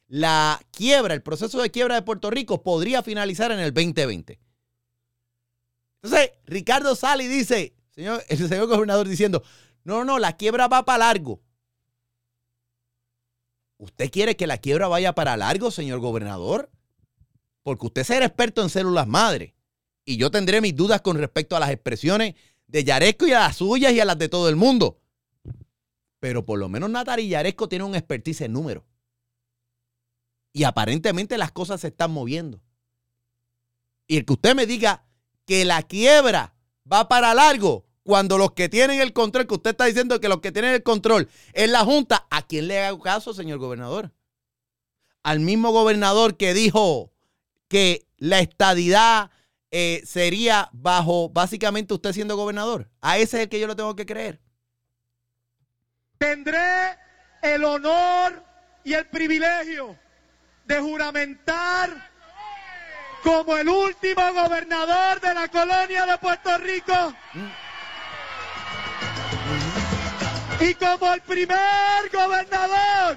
La 0.08 0.60
quiebra, 0.72 1.14
el 1.14 1.22
proceso 1.22 1.62
de 1.62 1.70
quiebra 1.70 1.94
de 1.94 2.02
Puerto 2.02 2.30
Rico 2.30 2.62
podría 2.62 3.02
finalizar 3.02 3.52
en 3.52 3.60
el 3.60 3.72
2020. 3.72 4.40
Entonces, 6.02 6.32
Ricardo 6.46 6.96
sale 6.96 7.24
y 7.24 7.28
dice, 7.28 7.74
señor, 7.90 8.24
el 8.28 8.48
señor 8.48 8.66
gobernador 8.66 9.08
diciendo, 9.08 9.42
no, 9.84 10.04
no, 10.04 10.18
la 10.18 10.36
quiebra 10.36 10.68
va 10.68 10.84
para 10.84 10.98
largo. 10.98 11.40
¿Usted 13.78 14.10
quiere 14.10 14.36
que 14.36 14.46
la 14.46 14.58
quiebra 14.58 14.88
vaya 14.88 15.14
para 15.14 15.36
largo, 15.36 15.70
señor 15.70 16.00
gobernador? 16.00 16.70
Porque 17.62 17.86
usted 17.86 18.04
será 18.04 18.26
experto 18.26 18.62
en 18.62 18.68
células 18.68 19.06
madre. 19.06 19.54
Y 20.04 20.16
yo 20.16 20.30
tendré 20.30 20.60
mis 20.60 20.74
dudas 20.74 21.00
con 21.00 21.16
respecto 21.16 21.56
a 21.56 21.60
las 21.60 21.70
expresiones 21.70 22.34
de 22.66 22.84
Yaresco 22.84 23.26
y 23.26 23.32
a 23.32 23.40
las 23.40 23.56
suyas 23.56 23.92
y 23.92 24.00
a 24.00 24.04
las 24.04 24.18
de 24.18 24.28
todo 24.28 24.48
el 24.48 24.56
mundo. 24.56 24.98
Pero 26.20 26.44
por 26.44 26.58
lo 26.58 26.68
menos 26.68 26.90
Natari 26.90 27.28
Yaresco 27.28 27.68
tiene 27.68 27.84
un 27.84 27.94
expertise 27.94 28.42
en 28.42 28.52
números. 28.52 28.84
Y 30.52 30.64
aparentemente 30.64 31.38
las 31.38 31.52
cosas 31.52 31.80
se 31.80 31.88
están 31.88 32.12
moviendo. 32.12 32.60
Y 34.06 34.18
el 34.18 34.24
que 34.24 34.34
usted 34.34 34.54
me 34.54 34.66
diga 34.66 35.04
que 35.46 35.64
la 35.64 35.82
quiebra 35.82 36.54
va 36.90 37.08
para 37.08 37.34
largo, 37.34 37.86
cuando 38.02 38.38
los 38.38 38.52
que 38.52 38.68
tienen 38.68 39.00
el 39.00 39.12
control, 39.12 39.46
que 39.46 39.54
usted 39.54 39.70
está 39.70 39.84
diciendo 39.84 40.20
que 40.20 40.28
los 40.28 40.40
que 40.40 40.52
tienen 40.52 40.72
el 40.74 40.82
control 40.82 41.28
es 41.52 41.70
la 41.70 41.84
Junta, 41.84 42.26
¿a 42.30 42.42
quién 42.42 42.66
le 42.66 42.84
haga 42.84 42.98
caso, 42.98 43.34
señor 43.34 43.58
gobernador? 43.58 44.12
Al 45.22 45.40
mismo 45.40 45.70
gobernador 45.70 46.36
que 46.36 46.54
dijo 46.54 47.12
que 47.68 48.06
la 48.16 48.40
estadidad 48.40 49.30
eh, 49.70 50.02
sería 50.04 50.70
bajo 50.72 51.28
básicamente 51.28 51.94
usted 51.94 52.12
siendo 52.12 52.36
gobernador. 52.36 52.90
A 53.00 53.18
ese 53.18 53.36
es 53.36 53.42
el 53.44 53.48
que 53.48 53.60
yo 53.60 53.66
lo 53.66 53.76
tengo 53.76 53.94
que 53.94 54.06
creer. 54.06 54.40
Tendré 56.20 56.98
el 57.40 57.64
honor 57.64 58.44
y 58.84 58.92
el 58.92 59.06
privilegio 59.06 59.96
de 60.66 60.78
juramentar 60.78 62.10
como 63.22 63.56
el 63.56 63.66
último 63.66 64.22
gobernador 64.34 65.18
de 65.18 65.32
la 65.32 65.48
colonia 65.48 66.04
de 66.04 66.18
Puerto 66.18 66.58
Rico 66.58 67.14
y 70.60 70.74
como 70.74 71.14
el 71.14 71.22
primer 71.22 71.58
gobernador 72.12 73.16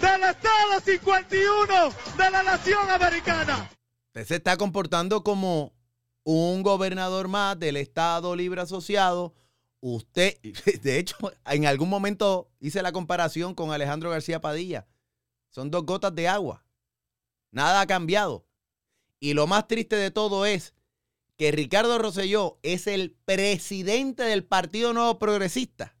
del 0.00 0.22
Estado 0.24 0.80
51 0.84 1.94
de 2.18 2.30
la 2.32 2.42
Nación 2.42 2.90
Americana. 2.90 3.70
Usted 4.08 4.26
se 4.26 4.34
está 4.34 4.56
comportando 4.56 5.22
como 5.22 5.72
un 6.24 6.64
gobernador 6.64 7.28
más 7.28 7.60
del 7.60 7.76
Estado 7.76 8.34
Libre 8.34 8.62
Asociado. 8.62 9.34
Usted, 9.80 10.38
de 10.82 10.98
hecho, 10.98 11.16
en 11.46 11.66
algún 11.66 11.88
momento 11.88 12.50
hice 12.60 12.82
la 12.82 12.92
comparación 12.92 13.54
con 13.54 13.72
Alejandro 13.72 14.10
García 14.10 14.40
Padilla. 14.40 14.86
Son 15.48 15.70
dos 15.70 15.84
gotas 15.84 16.14
de 16.14 16.28
agua. 16.28 16.64
Nada 17.50 17.80
ha 17.80 17.86
cambiado. 17.86 18.46
Y 19.18 19.34
lo 19.34 19.46
más 19.46 19.66
triste 19.68 19.96
de 19.96 20.10
todo 20.10 20.46
es 20.46 20.74
que 21.36 21.50
Ricardo 21.52 21.98
Rosselló 21.98 22.58
es 22.62 22.86
el 22.86 23.16
presidente 23.24 24.22
del 24.22 24.44
Partido 24.44 24.92
Nuevo 24.92 25.18
Progresista. 25.18 25.96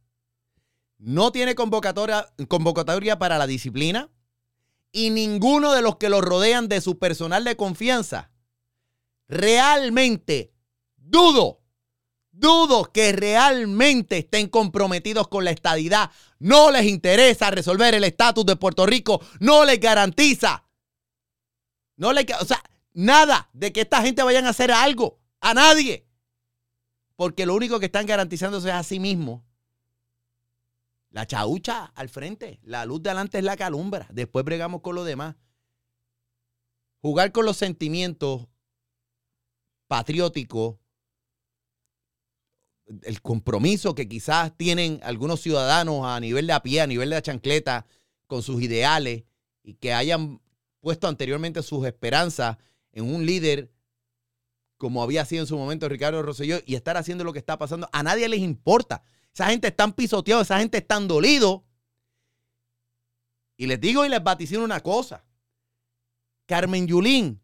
No 0.98 1.32
tiene 1.32 1.54
convocatoria, 1.54 2.32
convocatoria 2.48 3.18
para 3.18 3.38
la 3.38 3.46
disciplina 3.46 4.10
y 4.92 5.10
ninguno 5.10 5.72
de 5.72 5.82
los 5.82 5.96
que 5.96 6.10
lo 6.10 6.20
rodean 6.20 6.68
de 6.68 6.80
su 6.80 6.98
personal 6.98 7.44
de 7.44 7.56
confianza 7.56 8.30
realmente 9.30 10.52
dudo, 10.96 11.59
dudo 12.40 12.90
que 12.92 13.12
realmente 13.12 14.18
estén 14.18 14.48
comprometidos 14.48 15.28
con 15.28 15.44
la 15.44 15.50
estadidad. 15.50 16.10
No 16.38 16.70
les 16.70 16.86
interesa 16.86 17.50
resolver 17.50 17.94
el 17.94 18.04
estatus 18.04 18.46
de 18.46 18.56
Puerto 18.56 18.86
Rico, 18.86 19.20
no 19.38 19.64
les 19.64 19.78
garantiza. 19.78 20.64
No 21.96 22.12
les, 22.12 22.26
o 22.40 22.44
sea, 22.44 22.62
nada 22.94 23.50
de 23.52 23.72
que 23.72 23.82
esta 23.82 24.02
gente 24.02 24.22
vayan 24.22 24.46
a 24.46 24.50
hacer 24.50 24.72
algo, 24.72 25.20
a 25.40 25.54
nadie. 25.54 26.06
Porque 27.14 27.44
lo 27.44 27.54
único 27.54 27.78
que 27.78 27.86
están 27.86 28.06
garantizándose 28.06 28.68
es 28.68 28.74
a 28.74 28.82
sí 28.82 28.98
mismos. 28.98 29.42
La 31.10 31.26
chaucha 31.26 31.92
al 31.94 32.08
frente, 32.08 32.60
la 32.62 32.86
luz 32.86 33.02
de 33.02 33.10
adelante 33.10 33.38
es 33.38 33.44
la 33.44 33.56
calumbra. 33.56 34.06
Después 34.10 34.44
bregamos 34.44 34.80
con 34.80 34.94
lo 34.94 35.04
demás. 35.04 35.36
Jugar 37.02 37.32
con 37.32 37.44
los 37.44 37.56
sentimientos 37.56 38.46
patrióticos, 39.86 40.76
el 43.02 43.22
compromiso 43.22 43.94
que 43.94 44.08
quizás 44.08 44.56
tienen 44.56 45.00
algunos 45.02 45.40
ciudadanos 45.40 46.04
a 46.04 46.18
nivel 46.20 46.46
de 46.46 46.52
a 46.52 46.62
pie, 46.62 46.80
a 46.80 46.86
nivel 46.86 47.10
de 47.10 47.16
la 47.16 47.22
chancleta, 47.22 47.86
con 48.26 48.42
sus 48.42 48.62
ideales 48.62 49.24
y 49.62 49.74
que 49.74 49.92
hayan 49.92 50.40
puesto 50.80 51.08
anteriormente 51.08 51.62
sus 51.62 51.86
esperanzas 51.86 52.56
en 52.92 53.12
un 53.12 53.26
líder 53.26 53.70
como 54.80 55.02
había 55.02 55.26
sido 55.26 55.42
en 55.42 55.46
su 55.46 55.58
momento 55.58 55.90
Ricardo 55.90 56.22
Rosselló 56.22 56.60
y 56.64 56.74
estar 56.74 56.96
haciendo 56.96 57.22
lo 57.22 57.34
que 57.34 57.38
está 57.38 57.58
pasando, 57.58 57.86
a 57.92 58.02
nadie 58.02 58.26
les 58.30 58.40
importa. 58.40 59.02
Esa 59.32 59.48
gente 59.48 59.68
está 59.68 59.94
pisoteada, 59.94 60.40
esa 60.40 60.58
gente 60.58 60.78
está 60.78 60.98
dolido. 61.00 61.66
Y 63.58 63.66
les 63.66 63.78
digo 63.78 64.06
y 64.06 64.08
les 64.08 64.24
vaticino 64.24 64.64
una 64.64 64.80
cosa. 64.80 65.22
Carmen 66.46 66.86
Yulín, 66.86 67.42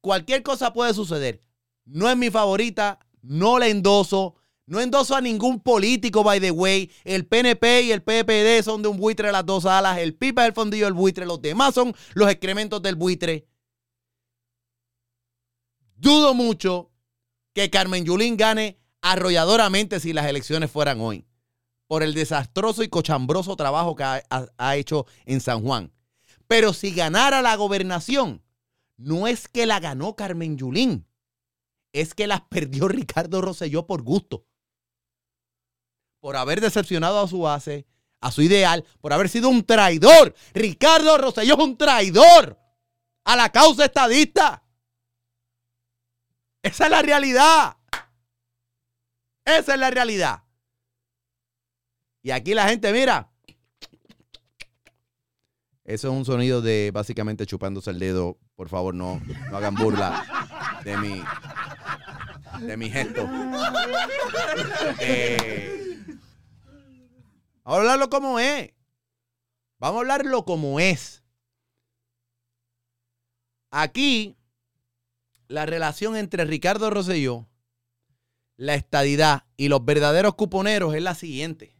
cualquier 0.00 0.42
cosa 0.42 0.72
puede 0.72 0.92
suceder. 0.94 1.44
No 1.84 2.10
es 2.10 2.16
mi 2.16 2.28
favorita, 2.28 2.98
no 3.22 3.60
la 3.60 3.68
endoso, 3.68 4.34
no 4.66 4.80
endoso 4.80 5.14
a 5.16 5.20
ningún 5.20 5.60
político, 5.60 6.22
by 6.22 6.40
the 6.40 6.50
way. 6.50 6.90
El 7.04 7.26
PNP 7.26 7.82
y 7.82 7.92
el 7.92 8.02
PPD 8.02 8.62
son 8.64 8.82
de 8.82 8.88
un 8.88 8.96
buitre 8.96 9.32
las 9.32 9.44
dos 9.44 9.66
alas. 9.66 9.98
El 9.98 10.14
pipa 10.14 10.42
es 10.42 10.48
el 10.48 10.54
fondillo 10.54 10.84
del 10.86 10.94
buitre. 10.94 11.26
Los 11.26 11.42
demás 11.42 11.74
son 11.74 11.94
los 12.14 12.30
excrementos 12.30 12.80
del 12.82 12.94
buitre. 12.96 13.46
Dudo 15.96 16.34
mucho 16.34 16.90
que 17.54 17.70
Carmen 17.70 18.04
Yulín 18.04 18.36
gane 18.36 18.78
arrolladoramente 19.02 20.00
si 20.00 20.12
las 20.12 20.26
elecciones 20.26 20.70
fueran 20.70 21.00
hoy. 21.00 21.26
Por 21.86 22.02
el 22.02 22.14
desastroso 22.14 22.82
y 22.82 22.88
cochambroso 22.88 23.54
trabajo 23.56 23.94
que 23.94 24.04
ha, 24.04 24.22
ha- 24.30 24.46
ha 24.56 24.76
hecho 24.76 25.06
en 25.26 25.40
San 25.40 25.62
Juan. 25.62 25.92
Pero 26.46 26.72
si 26.72 26.92
ganara 26.92 27.42
la 27.42 27.54
gobernación, 27.56 28.42
no 28.96 29.26
es 29.26 29.48
que 29.48 29.66
la 29.66 29.80
ganó 29.80 30.16
Carmen 30.16 30.56
Yulín. 30.56 31.06
Es 31.92 32.14
que 32.14 32.26
las 32.26 32.40
perdió 32.42 32.88
Ricardo 32.88 33.42
Rosselló 33.42 33.86
por 33.86 34.02
gusto. 34.02 34.46
Por 36.22 36.36
haber 36.36 36.60
decepcionado 36.60 37.20
a 37.20 37.26
su 37.26 37.40
base, 37.40 37.84
a 38.20 38.30
su 38.30 38.42
ideal, 38.42 38.84
por 39.00 39.12
haber 39.12 39.28
sido 39.28 39.48
un 39.48 39.64
traidor. 39.64 40.32
Ricardo 40.54 41.18
Rosselló 41.18 41.54
es 41.54 41.64
un 41.64 41.76
traidor 41.76 42.56
a 43.24 43.34
la 43.34 43.50
causa 43.50 43.86
estadista. 43.86 44.62
Esa 46.62 46.84
es 46.84 46.90
la 46.92 47.02
realidad. 47.02 47.76
Esa 49.44 49.74
es 49.74 49.80
la 49.80 49.90
realidad. 49.90 50.44
Y 52.22 52.30
aquí 52.30 52.54
la 52.54 52.68
gente, 52.68 52.92
mira. 52.92 53.28
Eso 55.82 56.06
es 56.08 56.14
un 56.14 56.24
sonido 56.24 56.62
de 56.62 56.92
básicamente 56.94 57.46
chupándose 57.46 57.90
el 57.90 57.98
dedo. 57.98 58.38
Por 58.54 58.68
favor, 58.68 58.94
no, 58.94 59.20
no 59.50 59.56
hagan 59.56 59.74
burla 59.74 60.80
de 60.84 60.96
mi, 60.98 61.20
de 62.60 62.76
mi 62.76 62.88
gesto. 62.90 63.28
Eh, 65.00 65.82
vamos 67.64 67.78
a 67.78 67.80
hablarlo 67.80 68.10
como 68.10 68.38
es. 68.38 68.72
Vamos 69.78 69.96
a 69.96 70.00
hablarlo 70.00 70.44
como 70.44 70.80
es. 70.80 71.22
Aquí, 73.70 74.36
la 75.48 75.66
relación 75.66 76.16
entre 76.16 76.44
Ricardo 76.44 76.90
Rosselló, 76.90 77.48
la 78.56 78.74
estadidad 78.74 79.46
y 79.56 79.68
los 79.68 79.84
verdaderos 79.84 80.34
cuponeros 80.34 80.94
es 80.94 81.02
la 81.02 81.14
siguiente. 81.14 81.76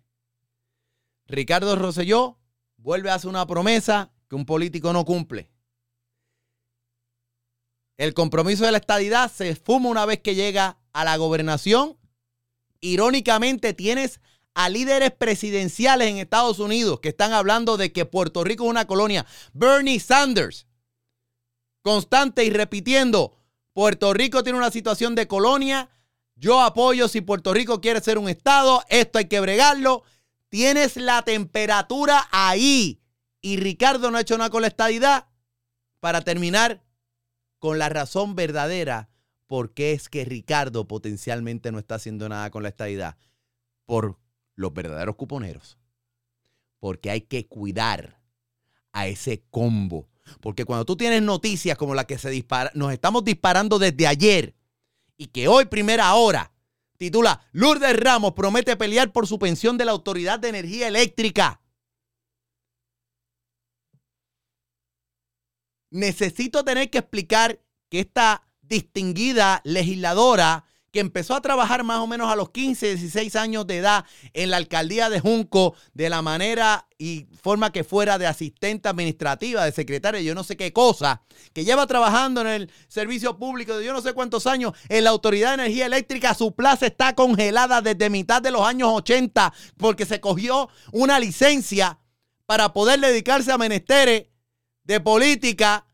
Ricardo 1.27 1.77
Rosselló 1.77 2.38
vuelve 2.77 3.11
a 3.11 3.14
hacer 3.14 3.31
una 3.31 3.47
promesa 3.47 4.12
que 4.29 4.37
un 4.37 4.47
político 4.47 4.92
no 4.92 5.05
cumple. 5.05 5.51
El 7.97 8.14
compromiso 8.14 8.64
de 8.64 8.73
la 8.73 8.79
estadidad 8.79 9.31
se 9.31 9.49
esfuma 9.49 9.88
una 9.88 10.07
vez 10.07 10.21
que 10.21 10.35
llega 10.35 10.79
a 10.92 11.05
la 11.05 11.16
gobernación. 11.16 11.99
Irónicamente, 12.81 13.75
tienes 13.75 14.21
a 14.55 14.69
líderes 14.69 15.12
presidenciales 15.12 16.09
en 16.09 16.19
Estados 16.19 16.59
Unidos 16.59 17.01
que 17.01 17.11
están 17.11 17.33
hablando 17.33 17.77
de 17.77 17.93
que 17.93 18.05
Puerto 18.05 18.45
Rico 18.45 18.65
es 18.65 18.71
una 18.71 18.87
colonia. 18.87 19.27
Bernie 19.53 20.01
Sanders, 20.01 20.67
constante 21.83 22.45
y 22.45 22.51
repitiendo, 22.51 23.37
Puerto 23.73 24.12
Rico 24.12 24.43
tiene 24.43 24.59
una 24.59 24.71
situación 24.71 25.15
de 25.15 25.27
colonia. 25.27 25.88
Yo 26.35 26.61
apoyo 26.61 27.09
si 27.09 27.21
Puerto 27.21 27.55
Rico 27.55 27.81
quiere 27.81 28.01
ser 28.01 28.19
un 28.19 28.29
estado, 28.29 28.83
esto 28.88 29.19
hay 29.19 29.27
que 29.27 29.41
bregarlo. 29.41 30.05
Tienes 30.49 30.97
la 30.97 31.23
temperatura 31.23 32.29
ahí. 32.31 33.01
Y 33.41 33.57
Ricardo 33.57 34.11
no 34.11 34.19
ha 34.19 34.21
hecho 34.21 34.37
nada 34.37 34.51
con 34.51 34.62
la 34.62 34.69
estadidad. 34.69 35.29
Para 36.01 36.21
terminar 36.21 36.83
con 37.59 37.79
la 37.79 37.88
razón 37.88 38.35
verdadera 38.35 39.09
por 39.47 39.73
qué 39.73 39.93
es 39.93 40.09
que 40.09 40.25
Ricardo 40.25 40.87
potencialmente 40.87 41.73
no 41.73 41.79
está 41.79 41.95
haciendo 41.95 42.29
nada 42.29 42.51
con 42.51 42.62
la 42.62 42.69
estadidad. 42.69 43.17
Por 43.87 44.19
los 44.55 44.73
verdaderos 44.73 45.17
cuponeros. 45.17 45.79
Porque 46.79 47.11
hay 47.11 47.23
que 47.23 47.47
cuidar 47.47 48.21
a 48.93 49.07
ese 49.07 49.43
combo. 49.51 50.09
Porque 50.41 50.65
cuando 50.65 50.85
tú 50.85 50.97
tienes 50.97 51.23
noticias 51.23 51.77
como 51.77 51.95
la 51.95 52.05
que 52.05 52.19
se 52.19 52.31
dispara, 52.31 52.71
nos 52.75 52.93
estamos 52.93 53.25
disparando 53.25 53.79
desde 53.79 54.07
ayer 54.07 54.55
y 55.17 55.27
que 55.29 55.49
hoy, 55.49 55.67
primera 55.67 56.15
hora, 56.15 56.53
titula 56.97 57.47
Lourdes 57.53 57.99
Ramos 57.99 58.33
promete 58.33 58.77
pelear 58.77 59.12
por 59.12 59.27
su 59.27 59.38
pensión 59.38 59.79
de 59.79 59.85
la 59.85 59.93
Autoridad 59.93 60.38
de 60.38 60.49
Energía 60.49 60.88
Eléctrica. 60.88 61.61
Necesito 65.91 66.65
tener 66.65 66.91
que 66.91 66.99
explicar 66.99 67.61
que 67.88 68.01
esta 68.01 68.43
distinguida 68.62 69.61
legisladora 69.65 70.65
que 70.92 71.00
empezó 71.00 71.35
a 71.35 71.40
trabajar 71.40 71.83
más 71.85 71.98
o 71.98 72.07
menos 72.07 72.31
a 72.31 72.37
los 72.37 72.50
15, 72.50 72.96
16 72.96 73.35
años 73.37 73.66
de 73.66 73.78
edad 73.78 74.05
en 74.35 74.50
la 74.50 74.59
alcaldía 74.59 75.09
de 75.09 75.20
Junco 75.20 75.74
de 75.94 76.11
la 76.11 76.20
manera 76.20 76.87
y 76.98 77.26
forma 77.42 77.72
que 77.72 77.83
fuera 77.83 78.18
de 78.18 78.26
asistente 78.26 78.88
administrativa, 78.88 79.64
de 79.64 79.72
secretaria, 79.72 80.20
yo 80.20 80.35
no 80.35 80.44
sé 80.44 80.57
qué 80.57 80.72
cosa, 80.72 81.22
que 81.55 81.64
lleva 81.64 81.87
trabajando 81.87 82.42
en 82.42 82.46
el 82.46 82.70
servicio 82.88 83.38
público 83.38 83.76
de 83.76 83.87
yo 83.87 83.94
no 83.94 84.02
sé 84.02 84.12
cuántos 84.12 84.46
años 84.46 84.74
en 84.88 85.05
la 85.05 85.11
Autoridad 85.11 85.57
de 85.57 85.64
Energía 85.64 85.87
Eléctrica, 85.87 86.35
su 86.35 86.55
plaza 86.55 86.87
está 86.87 87.14
congelada 87.14 87.81
desde 87.81 88.11
mitad 88.11 88.42
de 88.42 88.50
los 88.50 88.62
años 88.62 88.90
80 88.92 89.52
porque 89.78 90.05
se 90.05 90.20
cogió 90.20 90.68
una 90.92 91.18
licencia 91.18 91.98
para 92.44 92.74
poder 92.74 93.00
dedicarse 93.00 93.50
a 93.50 93.59
menesteres 93.59 94.26
de 94.85 95.00
política 95.00 95.87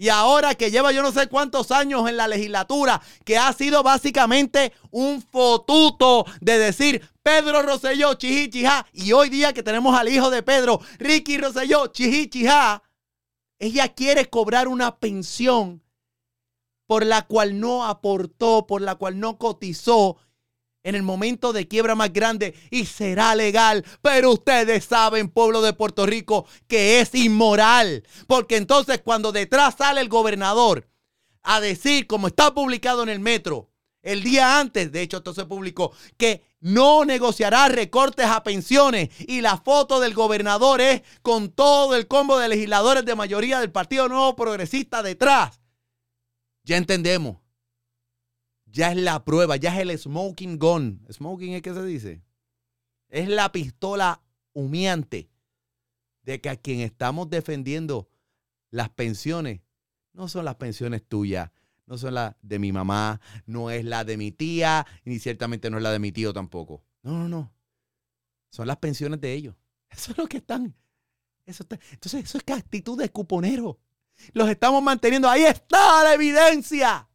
y 0.00 0.08
ahora 0.08 0.54
que 0.54 0.70
lleva 0.70 0.92
yo 0.92 1.02
no 1.02 1.12
sé 1.12 1.26
cuántos 1.26 1.70
años 1.70 2.08
en 2.08 2.16
la 2.16 2.26
legislatura, 2.26 3.02
que 3.22 3.36
ha 3.36 3.52
sido 3.52 3.82
básicamente 3.82 4.72
un 4.90 5.20
fotuto 5.20 6.24
de 6.40 6.58
decir 6.58 7.06
Pedro 7.22 7.60
Rosselló, 7.60 8.14
chiji, 8.14 8.48
chijá, 8.48 8.86
y 8.94 9.12
hoy 9.12 9.28
día 9.28 9.52
que 9.52 9.62
tenemos 9.62 9.94
al 9.94 10.08
hijo 10.08 10.30
de 10.30 10.42
Pedro, 10.42 10.80
Ricky 10.98 11.36
Rosselló, 11.36 11.88
chiji, 11.88 12.30
chijá, 12.30 12.82
ella 13.58 13.88
quiere 13.92 14.30
cobrar 14.30 14.68
una 14.68 14.96
pensión 14.96 15.82
por 16.86 17.04
la 17.04 17.26
cual 17.26 17.60
no 17.60 17.84
aportó, 17.84 18.66
por 18.66 18.80
la 18.80 18.94
cual 18.94 19.20
no 19.20 19.36
cotizó 19.36 20.16
en 20.82 20.94
el 20.94 21.02
momento 21.02 21.52
de 21.52 21.68
quiebra 21.68 21.94
más 21.94 22.12
grande 22.12 22.54
y 22.70 22.86
será 22.86 23.34
legal. 23.34 23.84
Pero 24.02 24.32
ustedes 24.32 24.84
saben, 24.84 25.28
pueblo 25.28 25.62
de 25.62 25.72
Puerto 25.72 26.06
Rico, 26.06 26.46
que 26.66 27.00
es 27.00 27.14
inmoral. 27.14 28.04
Porque 28.26 28.56
entonces 28.56 29.00
cuando 29.04 29.32
detrás 29.32 29.76
sale 29.78 30.00
el 30.00 30.08
gobernador 30.08 30.88
a 31.42 31.60
decir, 31.60 32.06
como 32.06 32.28
está 32.28 32.52
publicado 32.54 33.02
en 33.02 33.08
el 33.08 33.20
metro, 33.20 33.70
el 34.02 34.22
día 34.22 34.58
antes, 34.58 34.92
de 34.92 35.02
hecho 35.02 35.18
esto 35.18 35.34
se 35.34 35.44
publicó, 35.44 35.92
que 36.16 36.42
no 36.60 37.04
negociará 37.04 37.68
recortes 37.68 38.26
a 38.26 38.42
pensiones 38.42 39.10
y 39.18 39.40
la 39.40 39.58
foto 39.58 40.00
del 40.00 40.14
gobernador 40.14 40.80
es 40.80 41.02
con 41.22 41.50
todo 41.50 41.94
el 41.96 42.06
combo 42.06 42.38
de 42.38 42.48
legisladores 42.48 43.04
de 43.04 43.14
mayoría 43.14 43.60
del 43.60 43.72
Partido 43.72 44.08
Nuevo 44.08 44.36
Progresista 44.36 45.02
detrás. 45.02 45.60
Ya 46.64 46.76
entendemos 46.76 47.38
ya 48.72 48.92
es 48.92 48.96
la 48.96 49.24
prueba, 49.24 49.56
ya 49.56 49.74
es 49.74 49.80
el 49.80 49.98
smoking 49.98 50.58
gun. 50.58 51.04
¿Smoking 51.10 51.52
es 51.52 51.62
qué 51.62 51.74
se 51.74 51.84
dice? 51.84 52.22
Es 53.08 53.28
la 53.28 53.50
pistola 53.52 54.22
humeante 54.52 55.30
de 56.22 56.40
que 56.40 56.48
a 56.48 56.56
quien 56.56 56.80
estamos 56.80 57.30
defendiendo 57.30 58.08
las 58.70 58.90
pensiones 58.90 59.60
no 60.12 60.28
son 60.28 60.44
las 60.44 60.56
pensiones 60.56 61.02
tuyas, 61.06 61.50
no 61.86 61.98
son 61.98 62.14
las 62.14 62.36
de 62.42 62.58
mi 62.58 62.72
mamá, 62.72 63.20
no 63.46 63.70
es 63.70 63.84
la 63.84 64.04
de 64.04 64.16
mi 64.16 64.30
tía, 64.32 64.86
ni 65.04 65.18
ciertamente 65.18 65.70
no 65.70 65.78
es 65.78 65.82
la 65.82 65.92
de 65.92 65.98
mi 65.98 66.12
tío 66.12 66.32
tampoco. 66.32 66.84
No, 67.02 67.12
no, 67.12 67.28
no. 67.28 67.52
Son 68.50 68.66
las 68.66 68.76
pensiones 68.76 69.20
de 69.20 69.32
ellos. 69.32 69.56
Eso 69.90 70.12
es 70.12 70.18
lo 70.18 70.26
que 70.26 70.38
están. 70.38 70.74
Eso. 71.46 71.64
Entonces, 71.68 72.24
eso 72.24 72.38
es 72.38 72.44
que 72.44 72.52
actitud 72.52 72.96
de 72.96 73.08
cuponero. 73.08 73.80
Los 74.34 74.48
estamos 74.48 74.82
manteniendo. 74.82 75.28
Ahí 75.28 75.42
está 75.42 76.04
la 76.04 76.14
evidencia 76.14 77.09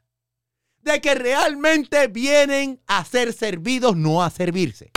de 0.85 1.01
que 1.01 1.15
realmente 1.15 2.07
vienen 2.07 2.79
a 2.87 3.03
ser 3.03 3.33
servidos, 3.33 3.97
no 3.97 4.23
a 4.23 4.29
servirse. 4.29 4.91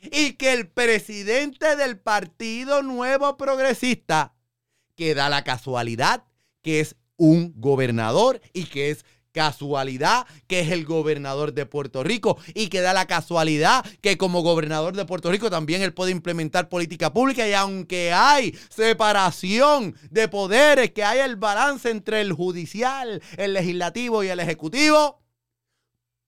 Y 0.00 0.32
que 0.32 0.52
el 0.52 0.68
presidente 0.68 1.76
del 1.76 1.98
Partido 1.98 2.82
Nuevo 2.82 3.36
Progresista, 3.36 4.34
que 4.96 5.14
da 5.14 5.28
la 5.28 5.44
casualidad 5.44 6.24
que 6.62 6.80
es 6.80 6.96
un 7.16 7.52
gobernador 7.56 8.40
y 8.52 8.64
que 8.64 8.90
es 8.90 9.04
casualidad 9.38 10.26
que 10.48 10.58
es 10.58 10.72
el 10.72 10.84
gobernador 10.84 11.52
de 11.52 11.64
Puerto 11.64 12.02
Rico 12.02 12.38
y 12.54 12.66
que 12.66 12.80
da 12.80 12.92
la 12.92 13.06
casualidad 13.06 13.86
que 14.00 14.18
como 14.18 14.42
gobernador 14.42 14.96
de 14.96 15.04
Puerto 15.04 15.30
Rico 15.30 15.48
también 15.48 15.80
él 15.80 15.94
puede 15.94 16.10
implementar 16.10 16.68
política 16.68 17.12
pública 17.12 17.46
y 17.46 17.52
aunque 17.52 18.12
hay 18.12 18.58
separación 18.68 19.94
de 20.10 20.26
poderes, 20.26 20.90
que 20.90 21.04
hay 21.04 21.20
el 21.20 21.36
balance 21.36 21.88
entre 21.88 22.20
el 22.20 22.32
judicial, 22.32 23.22
el 23.36 23.52
legislativo 23.52 24.24
y 24.24 24.28
el 24.28 24.40
ejecutivo, 24.40 25.22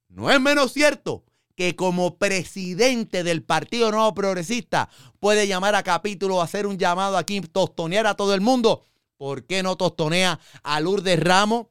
no 0.09 0.31
es 0.31 0.41
menos 0.41 0.73
cierto 0.73 1.25
que 1.57 1.75
como 1.75 2.17
presidente 2.17 3.25
del 3.25 3.43
Partido 3.43 3.91
Nuevo 3.91 4.15
Progresista 4.15 4.89
puede 5.19 5.49
llamar 5.49 5.75
a 5.75 5.83
capítulo, 5.83 6.43
hacer 6.43 6.65
un 6.65 6.79
llamado 6.79 7.17
aquí, 7.17 7.41
tostonear 7.41 8.07
a 8.07 8.15
todo 8.15 8.35
el 8.35 8.41
mundo. 8.41 8.85
¿Por 9.17 9.49
qué 9.49 9.65
no 9.65 9.75
tostonea 9.77 10.39
a 10.63 10.79
Lourdes 10.79 11.19
Ramos? 11.19 11.67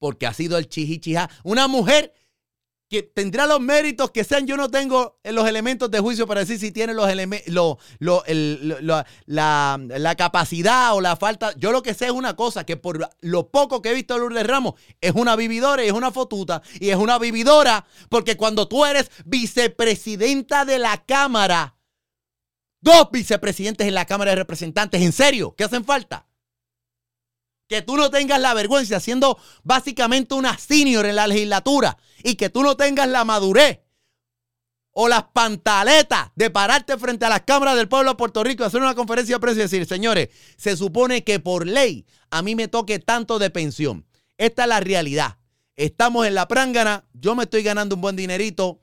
Porque 0.00 0.26
ha 0.26 0.34
sido 0.34 0.58
el 0.58 0.68
chihichija. 0.68 1.30
Una 1.44 1.68
mujer 1.68 2.12
que 2.90 3.04
tendrá 3.04 3.46
los 3.46 3.60
méritos 3.60 4.10
que 4.10 4.24
sean, 4.24 4.48
yo 4.48 4.56
no 4.56 4.68
tengo 4.68 5.20
los 5.22 5.46
elementos 5.46 5.92
de 5.92 6.00
juicio 6.00 6.26
para 6.26 6.40
decir 6.40 6.58
si 6.58 6.72
tiene 6.72 6.92
los 6.92 7.08
lo, 7.46 7.78
la, 9.26 9.78
la, 9.78 10.14
capacidad 10.16 10.96
o 10.96 11.00
la 11.00 11.14
falta. 11.14 11.54
Yo 11.56 11.70
lo 11.70 11.84
que 11.84 11.94
sé 11.94 12.06
es 12.06 12.10
una 12.10 12.34
cosa, 12.34 12.66
que 12.66 12.76
por 12.76 13.08
lo 13.20 13.48
poco 13.48 13.80
que 13.80 13.90
he 13.90 13.94
visto 13.94 14.14
a 14.14 14.18
Lourdes 14.18 14.44
Ramos, 14.44 14.74
es 15.00 15.12
una 15.14 15.36
vividora 15.36 15.84
y 15.84 15.86
es 15.86 15.92
una 15.92 16.10
fotuta. 16.10 16.62
Y 16.80 16.90
es 16.90 16.96
una 16.96 17.20
vividora 17.20 17.86
porque 18.08 18.36
cuando 18.36 18.66
tú 18.66 18.84
eres 18.84 19.08
vicepresidenta 19.24 20.64
de 20.64 20.80
la 20.80 21.04
Cámara, 21.04 21.76
dos 22.80 23.08
vicepresidentes 23.12 23.86
en 23.86 23.94
la 23.94 24.04
Cámara 24.06 24.32
de 24.32 24.36
Representantes, 24.36 25.00
¿en 25.00 25.12
serio? 25.12 25.54
¿Qué 25.56 25.62
hacen 25.62 25.84
falta? 25.84 26.26
Que 27.70 27.82
tú 27.82 27.96
no 27.96 28.10
tengas 28.10 28.40
la 28.40 28.52
vergüenza 28.52 28.98
siendo 28.98 29.38
básicamente 29.62 30.34
una 30.34 30.58
senior 30.58 31.06
en 31.06 31.14
la 31.14 31.28
legislatura 31.28 31.96
y 32.24 32.34
que 32.34 32.50
tú 32.50 32.64
no 32.64 32.76
tengas 32.76 33.08
la 33.08 33.24
madurez 33.24 33.78
o 34.90 35.06
las 35.06 35.22
pantaletas 35.32 36.32
de 36.34 36.50
pararte 36.50 36.98
frente 36.98 37.26
a 37.26 37.28
las 37.28 37.42
cámaras 37.42 37.76
del 37.76 37.86
pueblo 37.86 38.10
de 38.10 38.16
Puerto 38.16 38.42
Rico, 38.42 38.64
hacer 38.64 38.80
una 38.80 38.96
conferencia 38.96 39.36
de 39.36 39.40
prensa 39.40 39.60
y 39.60 39.62
decir, 39.62 39.86
señores, 39.86 40.30
se 40.56 40.76
supone 40.76 41.22
que 41.22 41.38
por 41.38 41.64
ley 41.64 42.06
a 42.28 42.42
mí 42.42 42.56
me 42.56 42.66
toque 42.66 42.98
tanto 42.98 43.38
de 43.38 43.50
pensión. 43.50 44.04
Esta 44.36 44.62
es 44.64 44.68
la 44.68 44.80
realidad. 44.80 45.38
Estamos 45.76 46.26
en 46.26 46.34
la 46.34 46.48
prángana, 46.48 47.04
yo 47.12 47.36
me 47.36 47.44
estoy 47.44 47.62
ganando 47.62 47.94
un 47.94 48.00
buen 48.00 48.16
dinerito. 48.16 48.80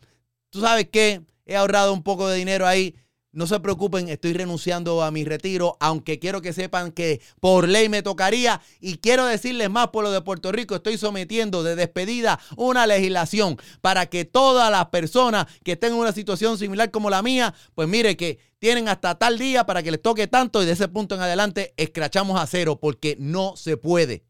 Tú 0.50 0.62
sabes 0.62 0.88
que 0.90 1.24
he 1.46 1.58
ahorrado 1.58 1.92
un 1.92 2.04
poco 2.04 2.30
de 2.30 2.38
dinero 2.38 2.66
ahí 2.66 2.96
no 3.38 3.46
se 3.46 3.60
preocupen, 3.60 4.10
estoy 4.10 4.34
renunciando 4.34 5.04
a 5.04 5.12
mi 5.12 5.24
retiro, 5.24 5.78
aunque 5.80 6.18
quiero 6.18 6.42
que 6.42 6.54
sepan 6.54 6.92
que 6.92 7.22
por 7.40 7.70
ley 7.70 7.88
me 7.88 8.02
tocaría. 8.02 8.62
Y 8.80 8.98
quiero 8.98 9.28
decirles 9.28 9.70
más, 9.70 9.90
pueblo 9.90 10.10
de 10.10 10.24
Puerto 10.24 10.52
Rico, 10.52 10.74
estoy 10.74 10.98
sometiendo 10.98 11.62
de 11.62 11.76
despedida 11.76 12.40
una 12.56 12.88
legislación 12.88 13.60
para 13.80 14.08
que 14.08 14.26
todas 14.26 14.72
las 14.72 14.88
personas 14.88 15.46
que 15.64 15.74
estén 15.74 15.94
en 15.94 16.00
una 16.00 16.14
situación 16.14 16.58
similar 16.58 16.90
como 16.90 17.12
la 17.12 17.22
mía, 17.22 17.54
pues 17.76 17.88
mire 17.88 18.18
que 18.18 18.40
tienen 18.58 18.90
hasta 18.90 19.20
tal 19.20 19.38
día 19.38 19.68
para 19.68 19.84
que 19.84 19.92
les 19.92 20.02
toque 20.02 20.26
tanto 20.26 20.64
y 20.64 20.66
de 20.66 20.72
ese 20.72 20.88
punto 20.88 21.14
en 21.14 21.22
adelante 21.22 21.76
escrachamos 21.78 22.42
a 22.42 22.48
cero 22.48 22.80
porque 22.80 23.18
no 23.20 23.56
se 23.56 23.78
puede. 23.78 24.26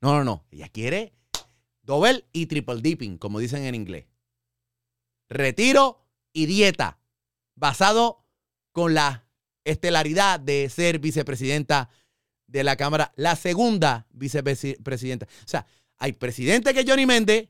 No, 0.00 0.14
no, 0.16 0.24
no. 0.24 0.46
Ella 0.50 0.70
quiere 0.70 1.12
double 1.82 2.24
y 2.32 2.46
triple 2.46 2.80
dipping, 2.80 3.18
como 3.18 3.38
dicen 3.38 3.64
en 3.64 3.74
inglés. 3.74 4.06
Retiro 5.28 6.06
y 6.32 6.46
dieta 6.46 7.00
basado 7.54 8.20
con 8.72 8.94
la 8.94 9.24
estelaridad 9.64 10.40
de 10.40 10.68
ser 10.68 10.98
vicepresidenta 10.98 11.88
de 12.46 12.64
la 12.64 12.76
Cámara, 12.76 13.12
la 13.16 13.36
segunda 13.36 14.06
vicepresidenta. 14.12 15.26
O 15.26 15.48
sea, 15.48 15.66
hay 15.98 16.12
presidente 16.12 16.74
que 16.74 16.80
es 16.80 16.86
Johnny 16.88 17.06
Méndez, 17.06 17.48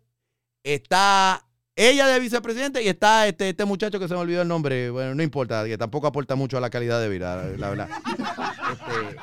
está 0.62 1.46
ella 1.76 2.06
de 2.06 2.20
vicepresidente 2.20 2.82
y 2.82 2.88
está 2.88 3.26
este, 3.26 3.50
este 3.50 3.64
muchacho 3.64 3.98
que 3.98 4.08
se 4.08 4.14
me 4.14 4.20
olvidó 4.20 4.42
el 4.42 4.48
nombre. 4.48 4.90
Bueno, 4.90 5.14
no 5.14 5.22
importa, 5.22 5.64
que 5.64 5.78
tampoco 5.78 6.06
aporta 6.06 6.34
mucho 6.34 6.58
a 6.58 6.60
la 6.60 6.68
calidad 6.68 7.00
de 7.00 7.08
vida, 7.08 7.42
la 7.56 7.70
verdad. 7.70 7.88
Este, 8.72 9.16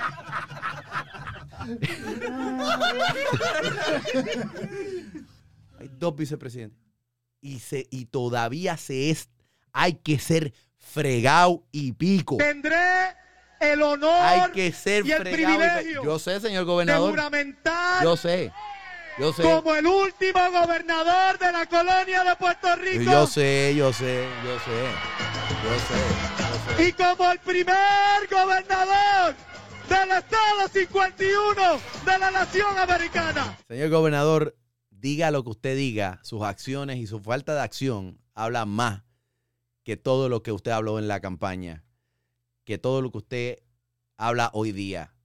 hay 5.79 5.89
dos 5.99 6.15
vicepresidentes. 6.15 6.79
Y, 7.41 7.60
se, 7.60 7.88
y 7.91 8.05
todavía 8.05 8.77
se 8.77 9.12
es, 9.12 9.29
hay 9.71 9.93
que 9.93 10.17
ser 10.17 10.53
fregado 10.91 11.63
y 11.71 11.91
pico. 11.93 12.38
Tendré 12.38 13.15
el 13.60 13.82
honor 13.82 14.19
Hay 14.21 14.52
que 14.52 14.71
ser 14.71 15.06
y 15.06 15.12
el 15.12 15.23
privilegio 15.23 16.04
Yo 16.04 16.19
sé, 16.19 16.39
señor 16.39 16.62
de 16.62 16.65
gobernador. 16.65 17.10
juramentar 17.12 18.04
Yo 18.04 18.15
sé. 18.15 18.52
Yo 19.19 19.34
sé. 19.34 19.41
como 19.41 19.73
el 19.73 19.88
último 19.88 20.52
gobernador 20.52 21.39
de 21.39 21.52
la 21.52 21.65
colonia 21.65 22.23
de 22.23 22.36
Puerto 22.36 22.76
Rico 22.76 23.04
Yo 23.04 23.26
sé, 23.26 23.73
yo 23.76 23.91
sé, 23.91 24.28
yo 24.43 24.60
sé. 24.60 24.88
Yo 25.63 25.80
sé. 25.80 26.76
Yo 26.76 26.76
sé. 26.76 26.88
y 26.88 26.93
como 26.93 27.32
el 27.32 27.39
primer 27.39 28.28
gobernador 28.30 29.36
del 29.89 30.12
Estado 30.12 30.67
51 30.71 31.80
de 32.06 32.19
la 32.19 32.30
Nación 32.32 32.78
Americana. 32.78 33.58
Señor 33.67 33.89
gobernador, 33.89 34.56
diga 34.91 35.32
lo 35.32 35.43
que 35.43 35.50
usted 35.50 35.76
diga, 35.76 36.19
sus 36.23 36.43
acciones 36.43 36.97
y 36.97 37.08
su 37.08 37.19
falta 37.19 37.56
de 37.56 37.62
acción 37.62 38.19
hablan 38.36 38.69
más 38.69 39.06
que 39.88 39.95
todo 39.95 40.28
lo 40.28 40.43
que 40.43 40.52
usted 40.52 40.71
habló 40.71 41.00
en 41.00 41.08
la 41.08 41.21
campaña, 41.21 41.86
que 42.65 42.78
todo 42.78 43.02
lo 43.02 43.10
que 43.10 43.19
usted 43.19 43.60
habla 44.17 44.52
hoy 44.54 44.73
día. 44.73 45.15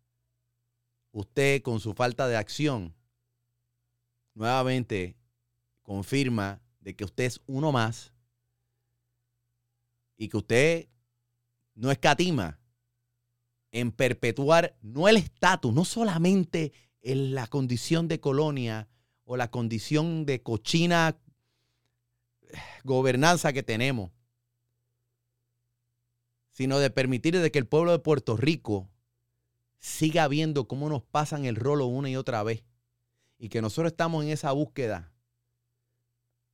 Usted 1.10 1.62
con 1.62 1.80
su 1.80 1.94
falta 1.94 2.28
de 2.28 2.36
acción 2.36 2.94
nuevamente 4.34 5.16
confirma 5.82 6.62
de 6.78 6.94
que 6.94 7.02
usted 7.02 7.24
es 7.24 7.40
uno 7.46 7.72
más 7.72 8.12
y 10.16 10.28
que 10.28 10.36
usted 10.36 10.88
no 11.74 11.90
escatima 11.90 12.60
en 13.72 13.90
perpetuar 13.90 14.76
no 14.80 15.08
el 15.08 15.16
estatus, 15.16 15.74
no 15.74 15.84
solamente 15.84 16.72
en 17.00 17.34
la 17.34 17.48
condición 17.48 18.06
de 18.06 18.20
colonia 18.20 18.88
o 19.24 19.36
la 19.36 19.50
condición 19.50 20.24
de 20.24 20.40
cochina 20.40 21.18
gobernanza 22.84 23.52
que 23.52 23.64
tenemos, 23.64 24.12
sino 26.52 26.78
de 26.78 26.90
permitir 26.90 27.38
de 27.38 27.50
que 27.50 27.58
el 27.58 27.66
pueblo 27.66 27.92
de 27.92 27.98
Puerto 27.98 28.36
Rico 28.36 28.88
siga 29.78 30.28
viendo 30.28 30.68
cómo 30.68 30.88
nos 30.88 31.02
pasan 31.02 31.44
el 31.44 31.56
rolo 31.56 31.86
una 31.86 32.08
y 32.08 32.16
otra 32.16 32.42
vez. 32.42 32.64
Y 33.38 33.48
que 33.48 33.60
nosotros 33.60 33.92
estamos 33.92 34.24
en 34.24 34.30
esa 34.30 34.52
búsqueda 34.52 35.12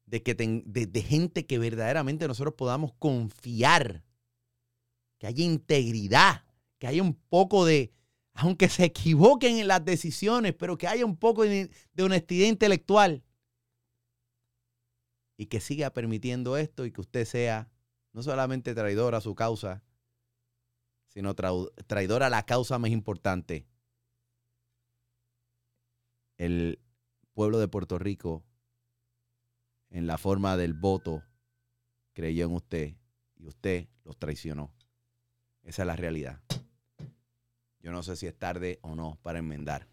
de, 0.06 0.22
que 0.22 0.34
de, 0.34 1.02
gente 1.02 1.44
que 1.46 1.58
verdaderamente 1.58 2.26
nosotros 2.26 2.54
podamos 2.54 2.94
confiar, 2.98 4.02
que 5.18 5.26
haya 5.26 5.44
integridad, 5.44 6.44
que 6.78 6.86
haya 6.86 7.02
un 7.02 7.14
poco 7.14 7.66
de, 7.66 7.92
aunque 8.32 8.70
se 8.70 8.84
equivoquen 8.84 9.58
en 9.58 9.68
las 9.68 9.84
decisiones, 9.84 10.54
pero 10.54 10.78
que 10.78 10.86
haya 10.86 11.04
un 11.04 11.16
poco 11.16 11.42
de 11.42 11.70
de 11.92 12.02
honestidad 12.02 12.46
intelectual 12.46 13.22
y 15.36 15.46
que 15.46 15.60
siga 15.60 15.90
permitiendo 15.90 16.56
esto 16.56 16.86
y 16.86 16.92
que 16.92 17.00
usted 17.00 17.26
sea 17.26 17.70
no 18.12 18.22
solamente 18.22 18.74
traidor 18.74 19.14
a 19.14 19.20
su 19.20 19.34
causa, 19.34 19.82
sino 21.18 21.34
traidor 21.34 22.22
a 22.22 22.30
la 22.30 22.46
causa 22.46 22.78
más 22.78 22.92
importante. 22.92 23.66
El 26.36 26.80
pueblo 27.34 27.58
de 27.58 27.66
Puerto 27.66 27.98
Rico, 27.98 28.44
en 29.90 30.06
la 30.06 30.16
forma 30.16 30.56
del 30.56 30.74
voto, 30.74 31.24
creyó 32.12 32.44
en 32.44 32.52
usted 32.52 32.94
y 33.34 33.48
usted 33.48 33.88
los 34.04 34.16
traicionó. 34.16 34.72
Esa 35.64 35.82
es 35.82 35.86
la 35.88 35.96
realidad. 35.96 36.40
Yo 37.80 37.90
no 37.90 38.04
sé 38.04 38.14
si 38.14 38.28
es 38.28 38.38
tarde 38.38 38.78
o 38.82 38.94
no 38.94 39.18
para 39.20 39.40
enmendar. 39.40 39.88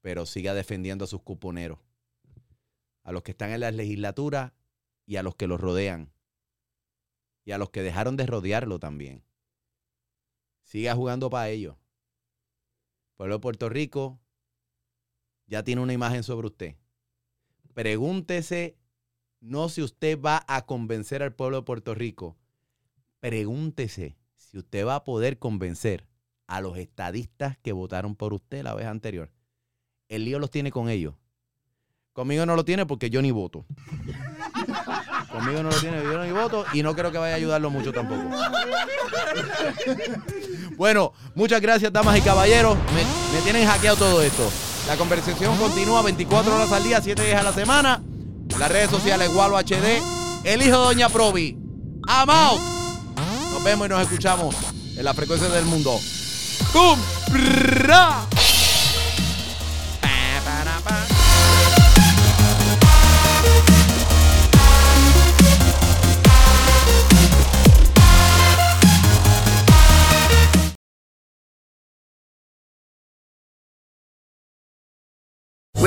Pero 0.00 0.24
siga 0.24 0.54
defendiendo 0.54 1.04
a 1.04 1.08
sus 1.08 1.20
cuponeros, 1.20 1.80
a 3.02 3.12
los 3.12 3.22
que 3.22 3.32
están 3.32 3.50
en 3.50 3.60
la 3.60 3.72
legislatura 3.72 4.54
y 5.04 5.16
a 5.16 5.22
los 5.22 5.34
que 5.34 5.46
los 5.46 5.60
rodean. 5.60 6.14
Y 7.48 7.52
a 7.52 7.56
los 7.56 7.70
que 7.70 7.82
dejaron 7.82 8.18
de 8.18 8.26
rodearlo 8.26 8.78
también. 8.78 9.24
Siga 10.64 10.94
jugando 10.94 11.30
para 11.30 11.48
ellos. 11.48 11.76
Pueblo 13.16 13.36
de 13.36 13.40
Puerto 13.40 13.70
Rico 13.70 14.20
ya 15.46 15.62
tiene 15.64 15.80
una 15.80 15.94
imagen 15.94 16.22
sobre 16.22 16.48
usted. 16.48 16.76
Pregúntese 17.72 18.76
no 19.40 19.70
si 19.70 19.80
usted 19.80 20.20
va 20.20 20.44
a 20.46 20.66
convencer 20.66 21.22
al 21.22 21.32
pueblo 21.32 21.56
de 21.56 21.62
Puerto 21.62 21.94
Rico. 21.94 22.36
Pregúntese 23.18 24.18
si 24.36 24.58
usted 24.58 24.86
va 24.86 24.96
a 24.96 25.04
poder 25.04 25.38
convencer 25.38 26.06
a 26.48 26.60
los 26.60 26.76
estadistas 26.76 27.56
que 27.62 27.72
votaron 27.72 28.14
por 28.14 28.34
usted 28.34 28.62
la 28.62 28.74
vez 28.74 28.84
anterior. 28.84 29.32
El 30.10 30.26
lío 30.26 30.38
los 30.38 30.50
tiene 30.50 30.70
con 30.70 30.90
ellos. 30.90 31.14
Conmigo 32.12 32.44
no 32.44 32.56
lo 32.56 32.66
tiene 32.66 32.84
porque 32.84 33.08
yo 33.08 33.22
ni 33.22 33.30
voto. 33.30 33.64
Conmigo 35.30 35.62
no 35.62 35.70
lo 35.70 35.76
tiene, 35.76 36.02
ni 36.02 36.32
voto 36.32 36.64
y 36.72 36.82
no 36.82 36.94
creo 36.94 37.12
que 37.12 37.18
vaya 37.18 37.34
a 37.34 37.36
ayudarlo 37.36 37.70
mucho 37.70 37.92
tampoco. 37.92 38.22
Bueno, 40.76 41.12
muchas 41.34 41.60
gracias, 41.60 41.92
damas 41.92 42.16
y 42.16 42.20
caballeros. 42.20 42.78
Me, 42.94 43.40
tienen 43.40 43.66
hackeado 43.66 43.96
todo 43.96 44.22
esto. 44.22 44.48
La 44.86 44.96
conversación 44.96 45.56
continúa 45.58 46.02
24 46.02 46.54
horas 46.54 46.70
al 46.70 46.84
día, 46.84 47.00
7 47.02 47.20
días 47.20 47.40
a 47.40 47.42
la 47.42 47.52
semana. 47.52 48.00
Las 48.60 48.70
redes 48.70 48.88
sociales, 48.88 49.28
Gualo 49.34 49.58
HD. 49.58 50.00
El 50.44 50.62
hijo 50.62 50.78
de 50.78 50.84
Doña 50.84 51.08
Provi. 51.08 51.58
I'm 52.06 52.30
out. 52.30 52.60
Nos 53.52 53.64
vemos 53.64 53.86
y 53.86 53.90
nos 53.90 54.02
escuchamos 54.02 54.54
en 54.96 55.04
la 55.04 55.14
frecuencia 55.14 55.48
del 55.48 55.64
mundo. 55.64 55.98
¡Bum! 56.72 56.96